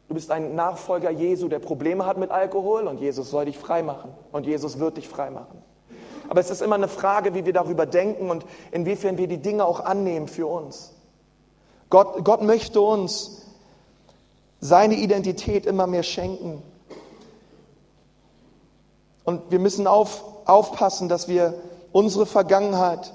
Du 0.08 0.14
bist 0.14 0.30
ein 0.30 0.54
Nachfolger 0.54 1.10
Jesu, 1.10 1.48
der 1.48 1.58
Probleme 1.58 2.06
hat 2.06 2.16
mit 2.16 2.30
Alkohol 2.30 2.86
und 2.86 2.98
Jesus 2.98 3.30
soll 3.30 3.44
dich 3.44 3.58
freimachen 3.58 4.10
und 4.32 4.46
Jesus 4.46 4.78
wird 4.78 4.96
dich 4.96 5.06
freimachen. 5.06 5.62
Aber 6.30 6.40
es 6.40 6.50
ist 6.50 6.62
immer 6.62 6.76
eine 6.76 6.88
Frage, 6.88 7.34
wie 7.34 7.44
wir 7.44 7.52
darüber 7.52 7.86
denken 7.86 8.30
und 8.30 8.44
inwiefern 8.70 9.18
wir 9.18 9.28
die 9.28 9.38
Dinge 9.38 9.64
auch 9.64 9.80
annehmen 9.80 10.26
für 10.26 10.46
uns. 10.46 10.94
Gott, 11.90 12.24
Gott 12.24 12.42
möchte 12.42 12.80
uns 12.80 13.46
seine 14.60 14.96
Identität 14.96 15.66
immer 15.66 15.86
mehr 15.86 16.02
schenken. 16.02 16.62
Und 19.24 19.50
wir 19.50 19.58
müssen 19.58 19.86
auf, 19.86 20.24
aufpassen, 20.46 21.08
dass 21.08 21.28
wir 21.28 21.54
unsere 21.92 22.26
Vergangenheit, 22.26 23.12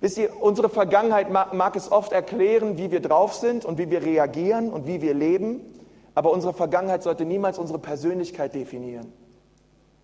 wisst 0.00 0.18
ihr, 0.18 0.42
unsere 0.42 0.68
Vergangenheit 0.68 1.30
mag, 1.30 1.76
es 1.76 1.92
oft 1.92 2.12
erklären, 2.12 2.78
wie 2.78 2.90
wir 2.90 3.00
drauf 3.00 3.34
sind 3.34 3.64
und 3.64 3.78
wie 3.78 3.90
wir 3.90 4.02
reagieren 4.02 4.72
und 4.72 4.86
wie 4.86 5.02
wir 5.02 5.14
leben, 5.14 5.60
aber 6.14 6.32
unsere 6.32 6.52
Vergangenheit 6.52 7.02
sollte 7.02 7.24
niemals 7.24 7.58
unsere 7.58 7.78
Persönlichkeit 7.78 8.54
definieren. 8.54 9.12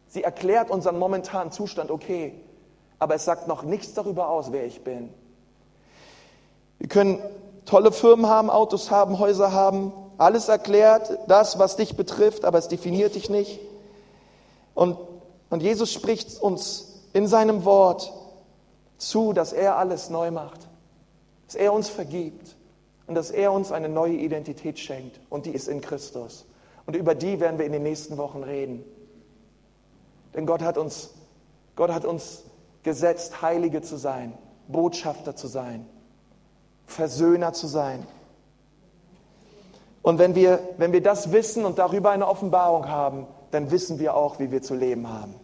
Sie 0.09 0.23
erklärt 0.23 0.71
unseren 0.71 0.99
momentanen 0.99 1.53
Zustand 1.53 1.91
okay, 1.91 2.35
aber 2.99 3.15
es 3.15 3.25
sagt 3.25 3.49
noch 3.49 3.63
nichts 3.63 3.95
darüber 3.95 4.29
aus, 4.29 4.53
wer 4.53 4.65
ich 4.65 4.83
bin. 4.83 5.11
Wir 6.79 6.89
können 6.89 7.19
tolle 7.65 7.91
Firmen 7.93 8.27
haben, 8.27 8.49
Autos 8.49 8.91
haben, 8.91 9.19
Häuser 9.19 9.53
haben, 9.53 9.93
alles 10.19 10.49
erklärt, 10.49 11.19
das, 11.27 11.59
was 11.59 11.77
dich 11.77 11.97
betrifft, 11.97 12.45
aber 12.45 12.59
es 12.59 12.69
definiert 12.69 13.15
dich 13.15 13.29
nicht. 13.29 13.61
Und, 14.75 14.97
und 15.51 15.63
Jesus 15.63 15.93
spricht 15.93 16.41
uns 16.41 17.03
in 17.13 17.27
seinem 17.27 17.65
Wort 17.65 18.13
zu, 18.99 19.33
dass 19.33 19.53
er 19.53 19.77
alles 19.77 20.11
neu 20.11 20.31
macht, 20.31 20.69
dass 21.47 21.55
er 21.55 21.73
uns 21.73 21.89
vergibt 21.89 22.57
und 23.07 23.15
dass 23.15 23.31
er 23.31 23.53
uns 23.53 23.73
eine 23.73 23.89
neue 23.89 24.15
Identität 24.15 24.79
schenkt 24.79 25.21
und 25.29 25.47
die 25.47 25.53
ist 25.53 25.69
in 25.69 25.81
Christus. 25.81 26.47
Und 26.87 26.97
über 26.97 27.15
die 27.15 27.41
werden 27.41 27.59
wir 27.59 27.67
in 27.67 27.73
den 27.73 27.83
nächsten 27.83 28.17
Wochen 28.17 28.43
reden. 28.43 28.85
Denn 30.35 30.47
Gott 30.47 30.63
hat 30.63 30.79
uns, 30.79 31.15
Gott 31.75 31.91
hat 31.91 32.05
uns 32.05 32.45
gesetzt, 32.83 33.43
Heilige 33.43 33.83
zu 33.83 33.97
sein, 33.97 34.33
Botschafter 34.69 35.35
zu 35.35 35.49
sein. 35.49 35.87
Versöhner 36.87 37.53
zu 37.53 37.67
sein. 37.67 38.07
Und 40.03 40.19
wenn 40.19 40.35
wir, 40.37 40.61
wenn 40.79 40.93
wir 40.93 41.03
das 41.03 41.33
wissen 41.33 41.65
und 41.65 41.79
darüber 41.79 42.11
eine 42.11 42.29
Offenbarung 42.29 42.89
haben, 42.89 43.27
dann 43.51 43.71
wissen 43.71 43.99
wir 43.99 44.15
auch, 44.15 44.39
wie 44.39 44.53
wir 44.53 44.63
zu 44.63 44.75
leben 44.75 45.09
haben. 45.09 45.35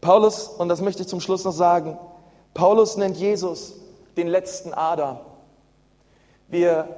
Paulus, 0.00 0.48
und 0.48 0.68
das 0.68 0.80
möchte 0.80 1.02
ich 1.02 1.08
zum 1.08 1.20
Schluss 1.20 1.44
noch 1.44 1.52
sagen, 1.52 1.98
Paulus 2.54 2.96
nennt 2.96 3.16
Jesus 3.16 3.74
den 4.16 4.28
letzten 4.28 4.72
Adam. 4.72 5.18
Wir 6.48 6.88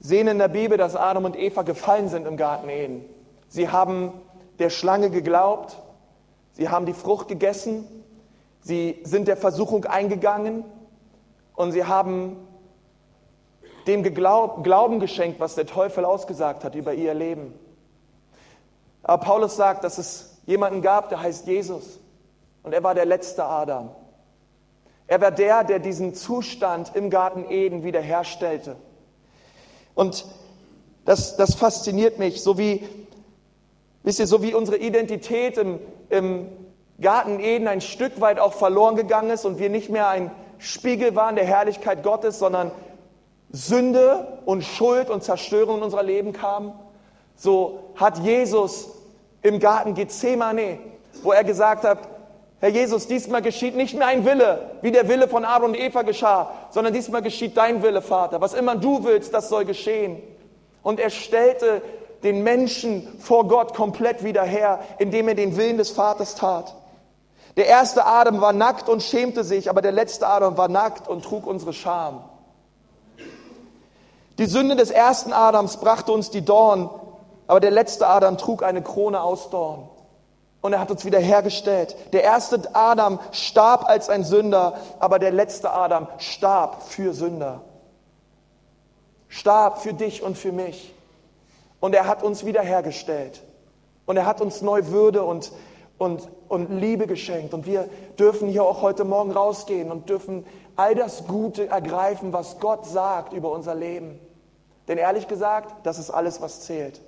sehen 0.00 0.28
in 0.28 0.38
der 0.38 0.48
Bibel, 0.48 0.78
dass 0.78 0.96
Adam 0.96 1.24
und 1.24 1.36
Eva 1.36 1.62
gefallen 1.62 2.08
sind 2.08 2.26
im 2.26 2.36
Garten 2.36 2.68
Eden. 2.68 3.04
Sie 3.48 3.68
haben 3.68 4.12
der 4.58 4.70
Schlange 4.70 5.10
geglaubt, 5.10 5.76
sie 6.52 6.68
haben 6.68 6.86
die 6.86 6.92
Frucht 6.92 7.28
gegessen, 7.28 7.86
sie 8.60 9.00
sind 9.04 9.28
der 9.28 9.36
Versuchung 9.36 9.84
eingegangen 9.84 10.64
und 11.54 11.72
sie 11.72 11.84
haben 11.84 12.36
dem 13.86 14.02
Glauben 14.14 15.00
geschenkt, 15.00 15.40
was 15.40 15.54
der 15.54 15.66
Teufel 15.66 16.04
ausgesagt 16.04 16.62
hat 16.62 16.74
über 16.74 16.94
ihr 16.94 17.14
Leben. 17.14 17.54
Aber 19.02 19.24
Paulus 19.24 19.56
sagt, 19.56 19.84
dass 19.84 19.98
es 19.98 20.37
jemanden 20.48 20.80
gab, 20.80 21.10
der 21.10 21.20
heißt 21.20 21.46
Jesus. 21.46 22.00
Und 22.62 22.72
er 22.72 22.82
war 22.82 22.94
der 22.94 23.04
letzte 23.04 23.44
Adam. 23.44 23.90
Er 25.06 25.20
war 25.20 25.30
der, 25.30 25.62
der 25.62 25.78
diesen 25.78 26.14
Zustand 26.14 26.92
im 26.94 27.10
Garten 27.10 27.44
Eden 27.50 27.84
wiederherstellte. 27.84 28.76
Und 29.94 30.24
das, 31.04 31.36
das 31.36 31.54
fasziniert 31.54 32.18
mich, 32.18 32.42
so 32.42 32.56
wie, 32.56 32.88
wisst 34.02 34.20
ihr, 34.20 34.26
so 34.26 34.42
wie 34.42 34.54
unsere 34.54 34.78
Identität 34.78 35.58
im, 35.58 35.80
im 36.08 36.48
Garten 36.98 37.40
Eden 37.40 37.68
ein 37.68 37.82
Stück 37.82 38.18
weit 38.22 38.38
auch 38.38 38.54
verloren 38.54 38.96
gegangen 38.96 39.30
ist 39.30 39.44
und 39.44 39.58
wir 39.58 39.68
nicht 39.68 39.90
mehr 39.90 40.08
ein 40.08 40.30
Spiegel 40.56 41.14
waren 41.14 41.36
der 41.36 41.44
Herrlichkeit 41.44 42.02
Gottes, 42.02 42.38
sondern 42.38 42.70
Sünde 43.50 44.40
und 44.46 44.64
Schuld 44.64 45.10
und 45.10 45.22
Zerstörung 45.22 45.76
in 45.76 45.82
unser 45.82 46.02
Leben 46.02 46.32
kamen. 46.32 46.72
So 47.36 47.92
hat 47.96 48.18
Jesus 48.20 48.97
im 49.42 49.60
Garten 49.60 49.94
Gethsemane, 49.94 50.78
wo 51.22 51.32
er 51.32 51.44
gesagt 51.44 51.84
hat, 51.84 51.98
Herr 52.60 52.70
Jesus, 52.70 53.06
diesmal 53.06 53.40
geschieht 53.40 53.76
nicht 53.76 53.96
mehr 53.96 54.08
ein 54.08 54.24
Wille, 54.24 54.70
wie 54.82 54.90
der 54.90 55.08
Wille 55.08 55.28
von 55.28 55.44
Adam 55.44 55.70
und 55.70 55.78
Eva 55.78 56.02
geschah, 56.02 56.50
sondern 56.70 56.92
diesmal 56.92 57.22
geschieht 57.22 57.56
dein 57.56 57.82
Wille, 57.82 58.02
Vater. 58.02 58.40
Was 58.40 58.52
immer 58.52 58.74
du 58.74 59.04
willst, 59.04 59.32
das 59.32 59.48
soll 59.48 59.64
geschehen. 59.64 60.20
Und 60.82 60.98
er 60.98 61.10
stellte 61.10 61.82
den 62.24 62.42
Menschen 62.42 63.06
vor 63.20 63.46
Gott 63.46 63.74
komplett 63.74 64.24
wieder 64.24 64.42
her, 64.42 64.80
indem 64.98 65.28
er 65.28 65.36
den 65.36 65.56
Willen 65.56 65.78
des 65.78 65.90
Vaters 65.90 66.34
tat. 66.34 66.74
Der 67.56 67.66
erste 67.66 68.06
Adam 68.06 68.40
war 68.40 68.52
nackt 68.52 68.88
und 68.88 69.02
schämte 69.02 69.44
sich, 69.44 69.70
aber 69.70 69.82
der 69.82 69.92
letzte 69.92 70.26
Adam 70.26 70.56
war 70.56 70.68
nackt 70.68 71.06
und 71.06 71.24
trug 71.24 71.46
unsere 71.46 71.72
Scham. 71.72 72.24
Die 74.38 74.46
Sünde 74.46 74.76
des 74.76 74.90
ersten 74.90 75.32
Adams 75.32 75.78
brachte 75.78 76.12
uns 76.12 76.30
die 76.30 76.44
Dorn, 76.44 76.90
aber 77.48 77.58
der 77.58 77.72
letzte 77.72 78.06
Adam 78.06 78.38
trug 78.38 78.62
eine 78.62 78.82
Krone 78.82 79.20
aus 79.20 79.50
Dorn. 79.50 79.88
Und 80.60 80.72
er 80.72 80.80
hat 80.80 80.90
uns 80.90 81.04
wiederhergestellt. 81.04 81.96
Der 82.12 82.22
erste 82.22 82.60
Adam 82.74 83.18
starb 83.32 83.84
als 83.88 84.08
ein 84.08 84.22
Sünder, 84.22 84.74
aber 85.00 85.18
der 85.18 85.32
letzte 85.32 85.72
Adam 85.72 86.06
starb 86.18 86.82
für 86.82 87.12
Sünder. 87.12 87.62
Starb 89.28 89.78
für 89.78 89.92
dich 89.92 90.22
und 90.22 90.38
für 90.38 90.52
mich. 90.52 90.94
Und 91.80 91.94
er 91.94 92.06
hat 92.06 92.22
uns 92.22 92.44
wiederhergestellt. 92.44 93.42
Und 94.06 94.16
er 94.16 94.26
hat 94.26 94.40
uns 94.40 94.62
neu 94.62 94.86
Würde 94.86 95.24
und 95.24 95.52
und, 95.98 96.28
und 96.48 96.70
Liebe 96.80 97.06
geschenkt. 97.06 97.52
Und 97.52 97.66
wir 97.66 97.88
dürfen 98.18 98.48
hier 98.48 98.64
auch 98.64 98.82
heute 98.82 99.04
Morgen 99.04 99.32
rausgehen 99.32 99.90
und 99.90 100.08
dürfen 100.08 100.46
all 100.76 100.94
das 100.94 101.26
Gute 101.26 101.68
ergreifen, 101.68 102.32
was 102.32 102.60
Gott 102.60 102.86
sagt 102.86 103.32
über 103.32 103.50
unser 103.50 103.74
Leben. 103.74 104.18
Denn 104.86 104.96
ehrlich 104.96 105.28
gesagt, 105.28 105.74
das 105.84 105.98
ist 105.98 106.10
alles, 106.10 106.40
was 106.40 106.62
zählt. 106.62 107.00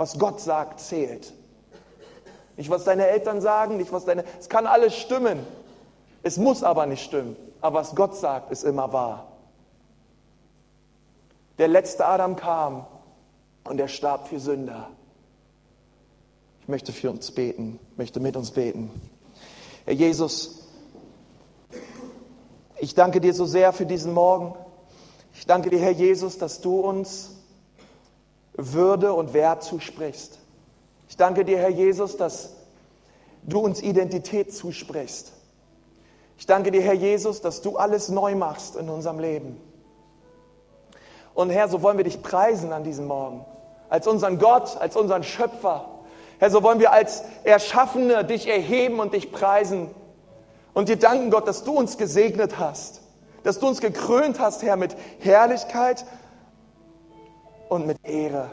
Was 0.00 0.18
Gott 0.18 0.40
sagt, 0.40 0.80
zählt. 0.80 1.34
Nicht, 2.56 2.70
was 2.70 2.84
deine 2.84 3.06
Eltern 3.06 3.42
sagen, 3.42 3.76
nicht, 3.76 3.92
was 3.92 4.06
deine... 4.06 4.24
Es 4.38 4.48
kann 4.48 4.66
alles 4.66 4.94
stimmen. 4.96 5.46
Es 6.22 6.38
muss 6.38 6.62
aber 6.62 6.86
nicht 6.86 7.04
stimmen. 7.04 7.36
Aber 7.60 7.80
was 7.80 7.94
Gott 7.94 8.16
sagt, 8.16 8.50
ist 8.50 8.64
immer 8.64 8.94
wahr. 8.94 9.26
Der 11.58 11.68
letzte 11.68 12.06
Adam 12.06 12.34
kam 12.34 12.86
und 13.64 13.78
er 13.78 13.88
starb 13.88 14.28
für 14.28 14.40
Sünder 14.40 14.88
möchte 16.66 16.92
für 16.92 17.10
uns 17.10 17.30
beten, 17.30 17.78
möchte 17.98 18.20
mit 18.20 18.36
uns 18.36 18.52
beten. 18.52 18.90
Herr 19.84 19.92
Jesus, 19.92 20.68
ich 22.78 22.94
danke 22.94 23.20
dir 23.20 23.34
so 23.34 23.44
sehr 23.44 23.74
für 23.74 23.84
diesen 23.84 24.14
Morgen. 24.14 24.54
Ich 25.34 25.46
danke 25.46 25.68
dir, 25.68 25.78
Herr 25.78 25.90
Jesus, 25.90 26.38
dass 26.38 26.62
du 26.62 26.80
uns 26.80 27.39
Würde 28.60 29.12
und 29.12 29.32
Wert 29.32 29.62
zusprichst. 29.62 30.38
Ich 31.08 31.16
danke 31.16 31.44
dir, 31.44 31.58
Herr 31.58 31.70
Jesus, 31.70 32.16
dass 32.16 32.50
du 33.42 33.60
uns 33.60 33.82
Identität 33.82 34.54
zusprichst. 34.54 35.32
Ich 36.38 36.46
danke 36.46 36.70
dir, 36.70 36.80
Herr 36.82 36.94
Jesus, 36.94 37.40
dass 37.40 37.62
du 37.62 37.76
alles 37.76 38.08
neu 38.08 38.34
machst 38.34 38.76
in 38.76 38.88
unserem 38.88 39.18
Leben. 39.18 39.60
Und 41.34 41.50
Herr, 41.50 41.68
so 41.68 41.82
wollen 41.82 41.96
wir 41.96 42.04
dich 42.04 42.22
preisen 42.22 42.72
an 42.72 42.84
diesem 42.84 43.06
Morgen. 43.06 43.44
Als 43.88 44.06
unseren 44.06 44.38
Gott, 44.38 44.76
als 44.78 44.96
unseren 44.96 45.22
Schöpfer. 45.22 45.86
Herr, 46.38 46.50
so 46.50 46.62
wollen 46.62 46.80
wir 46.80 46.92
als 46.92 47.24
Erschaffene 47.44 48.24
dich 48.24 48.48
erheben 48.48 49.00
und 49.00 49.12
dich 49.12 49.32
preisen. 49.32 49.90
Und 50.72 50.88
dir 50.88 50.96
danken, 50.96 51.30
Gott, 51.30 51.48
dass 51.48 51.64
du 51.64 51.72
uns 51.72 51.98
gesegnet 51.98 52.58
hast. 52.58 53.00
Dass 53.42 53.58
du 53.58 53.68
uns 53.68 53.80
gekrönt 53.80 54.38
hast, 54.38 54.62
Herr, 54.62 54.76
mit 54.76 54.96
Herrlichkeit 55.18 56.04
und 57.70 57.86
mit 57.86 57.98
Ehre. 58.04 58.50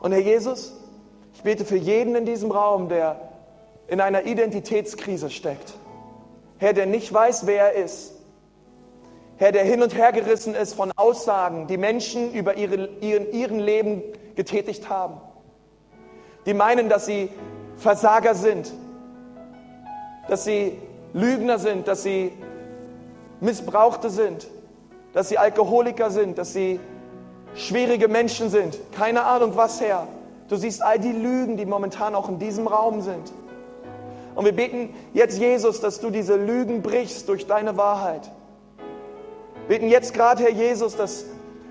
Und 0.00 0.12
Herr 0.12 0.20
Jesus, 0.20 0.72
ich 1.34 1.42
bete 1.42 1.64
für 1.64 1.76
jeden 1.76 2.14
in 2.14 2.24
diesem 2.24 2.50
Raum, 2.50 2.88
der 2.88 3.20
in 3.88 4.00
einer 4.00 4.24
Identitätskrise 4.24 5.28
steckt. 5.28 5.74
Herr, 6.58 6.72
der 6.72 6.86
nicht 6.86 7.12
weiß, 7.12 7.46
wer 7.46 7.74
er 7.74 7.84
ist. 7.84 8.12
Herr, 9.36 9.50
der 9.50 9.64
hin 9.64 9.82
und 9.82 9.96
her 9.96 10.12
gerissen 10.12 10.54
ist 10.54 10.74
von 10.74 10.92
Aussagen, 10.92 11.66
die 11.66 11.76
Menschen 11.76 12.32
über 12.32 12.56
ihre, 12.56 12.88
ihren, 13.00 13.32
ihren 13.32 13.58
Leben 13.58 14.02
getätigt 14.36 14.88
haben. 14.88 15.20
Die 16.46 16.54
meinen, 16.54 16.88
dass 16.88 17.06
sie 17.06 17.28
Versager 17.76 18.36
sind, 18.36 18.72
dass 20.28 20.44
sie 20.44 20.78
Lügner 21.12 21.58
sind, 21.58 21.88
dass 21.88 22.04
sie 22.04 22.32
Missbrauchte 23.40 24.10
sind, 24.10 24.46
dass 25.14 25.28
sie 25.28 25.38
Alkoholiker 25.38 26.10
sind, 26.10 26.36
dass 26.36 26.52
sie 26.52 26.80
schwierige 27.54 28.08
Menschen 28.08 28.50
sind. 28.50 28.78
Keine 28.92 29.24
Ahnung 29.24 29.52
was, 29.54 29.80
Herr. 29.80 30.06
Du 30.48 30.56
siehst 30.56 30.82
all 30.82 30.98
die 30.98 31.12
Lügen, 31.12 31.56
die 31.56 31.64
momentan 31.64 32.14
auch 32.14 32.28
in 32.28 32.38
diesem 32.38 32.66
Raum 32.66 33.00
sind. 33.00 33.32
Und 34.34 34.44
wir 34.44 34.52
beten 34.52 34.92
jetzt, 35.14 35.38
Jesus, 35.38 35.80
dass 35.80 36.00
du 36.00 36.10
diese 36.10 36.34
Lügen 36.34 36.82
brichst 36.82 37.28
durch 37.28 37.46
deine 37.46 37.76
Wahrheit. 37.76 38.30
Wir 39.68 39.78
beten 39.78 39.88
jetzt 39.88 40.12
gerade, 40.12 40.42
Herr 40.42 40.50
Jesus, 40.50 40.96
dass 40.96 41.24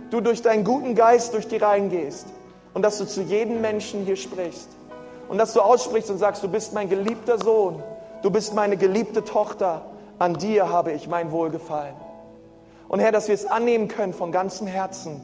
du 0.09 0.21
durch 0.21 0.41
deinen 0.41 0.63
guten 0.63 0.95
Geist 0.95 1.33
durch 1.33 1.47
die 1.47 1.57
Reihen 1.57 1.89
gehst 1.89 2.27
und 2.73 2.81
dass 2.81 2.97
du 2.97 3.05
zu 3.05 3.21
jedem 3.21 3.61
Menschen 3.61 4.05
hier 4.05 4.15
sprichst. 4.15 4.69
Und 5.27 5.37
dass 5.37 5.53
du 5.53 5.61
aussprichst 5.61 6.09
und 6.09 6.17
sagst, 6.17 6.43
du 6.43 6.47
bist 6.47 6.73
mein 6.73 6.89
geliebter 6.89 7.37
Sohn, 7.37 7.83
du 8.21 8.31
bist 8.31 8.53
meine 8.53 8.77
geliebte 8.77 9.23
Tochter, 9.23 9.85
an 10.19 10.35
dir 10.35 10.69
habe 10.69 10.93
ich 10.93 11.07
mein 11.07 11.31
Wohlgefallen. 11.31 11.95
Und 12.93 12.99
Herr, 12.99 13.11
dass 13.11 13.27
wir 13.27 13.33
es 13.33 13.47
annehmen 13.47 13.87
können 13.87 14.13
von 14.13 14.31
ganzem 14.31 14.67
Herzen. 14.67 15.19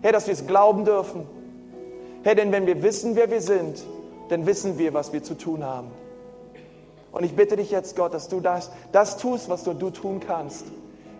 Herr, 0.00 0.12
dass 0.12 0.28
wir 0.28 0.32
es 0.32 0.46
glauben 0.46 0.84
dürfen. 0.84 1.26
Herr, 2.22 2.36
denn 2.36 2.52
wenn 2.52 2.68
wir 2.68 2.84
wissen, 2.84 3.16
wer 3.16 3.32
wir 3.32 3.40
sind, 3.40 3.82
dann 4.28 4.46
wissen 4.46 4.78
wir, 4.78 4.94
was 4.94 5.12
wir 5.12 5.20
zu 5.20 5.34
tun 5.34 5.64
haben. 5.64 5.90
Und 7.10 7.24
ich 7.24 7.34
bitte 7.34 7.56
dich 7.56 7.72
jetzt, 7.72 7.96
Gott, 7.96 8.14
dass 8.14 8.28
du 8.28 8.38
das, 8.38 8.70
das 8.92 9.16
tust, 9.16 9.48
was 9.48 9.64
du, 9.64 9.74
du 9.74 9.90
tun 9.90 10.20
kannst. 10.20 10.66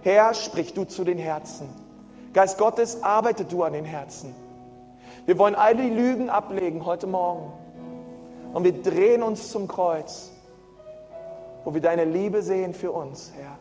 Herr, 0.02 0.32
sprich 0.34 0.74
du 0.74 0.84
zu 0.84 1.02
den 1.02 1.18
Herzen. 1.18 1.68
Geist 2.34 2.56
Gottes, 2.56 3.02
arbeite 3.02 3.44
du 3.44 3.64
an 3.64 3.72
den 3.72 3.84
Herzen. 3.84 4.32
Wir 5.26 5.38
wollen 5.38 5.56
all 5.56 5.74
die 5.74 5.90
Lügen 5.90 6.30
ablegen 6.30 6.86
heute 6.86 7.08
Morgen. 7.08 7.52
Und 8.54 8.62
wir 8.62 8.80
drehen 8.80 9.24
uns 9.24 9.50
zum 9.50 9.66
Kreuz, 9.66 10.30
wo 11.64 11.74
wir 11.74 11.80
deine 11.80 12.04
Liebe 12.04 12.42
sehen 12.42 12.74
für 12.74 12.92
uns, 12.92 13.32
Herr. 13.36 13.58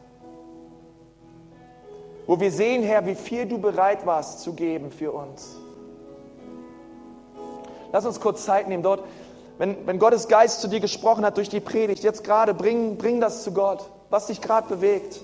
Wo 2.30 2.40
wir 2.40 2.52
sehen, 2.52 2.84
Herr, 2.84 3.08
wie 3.08 3.16
viel 3.16 3.48
du 3.48 3.58
bereit 3.58 4.06
warst 4.06 4.42
zu 4.42 4.54
geben 4.54 4.92
für 4.92 5.12
uns. 5.12 5.58
Lass 7.92 8.06
uns 8.06 8.20
kurz 8.20 8.46
Zeit 8.46 8.68
nehmen 8.68 8.84
dort 8.84 9.04
wenn, 9.60 9.86
wenn 9.86 10.00
Gottes 10.00 10.30
Geist 10.30 10.62
zu 10.62 10.70
dir 10.70 10.80
gesprochen 10.80 11.26
hat 11.26 11.38
durch 11.38 11.50
die 11.50 11.60
Predigt, 11.60 12.02
jetzt 12.02 12.24
gerade, 12.24 12.54
bring, 12.54 12.98
bring 12.98 13.20
das 13.20 13.44
zu 13.44 13.52
Gott, 13.52 13.90
was 14.10 14.28
dich 14.28 14.42
gerade 14.42 14.70
bewegt. 14.70 15.22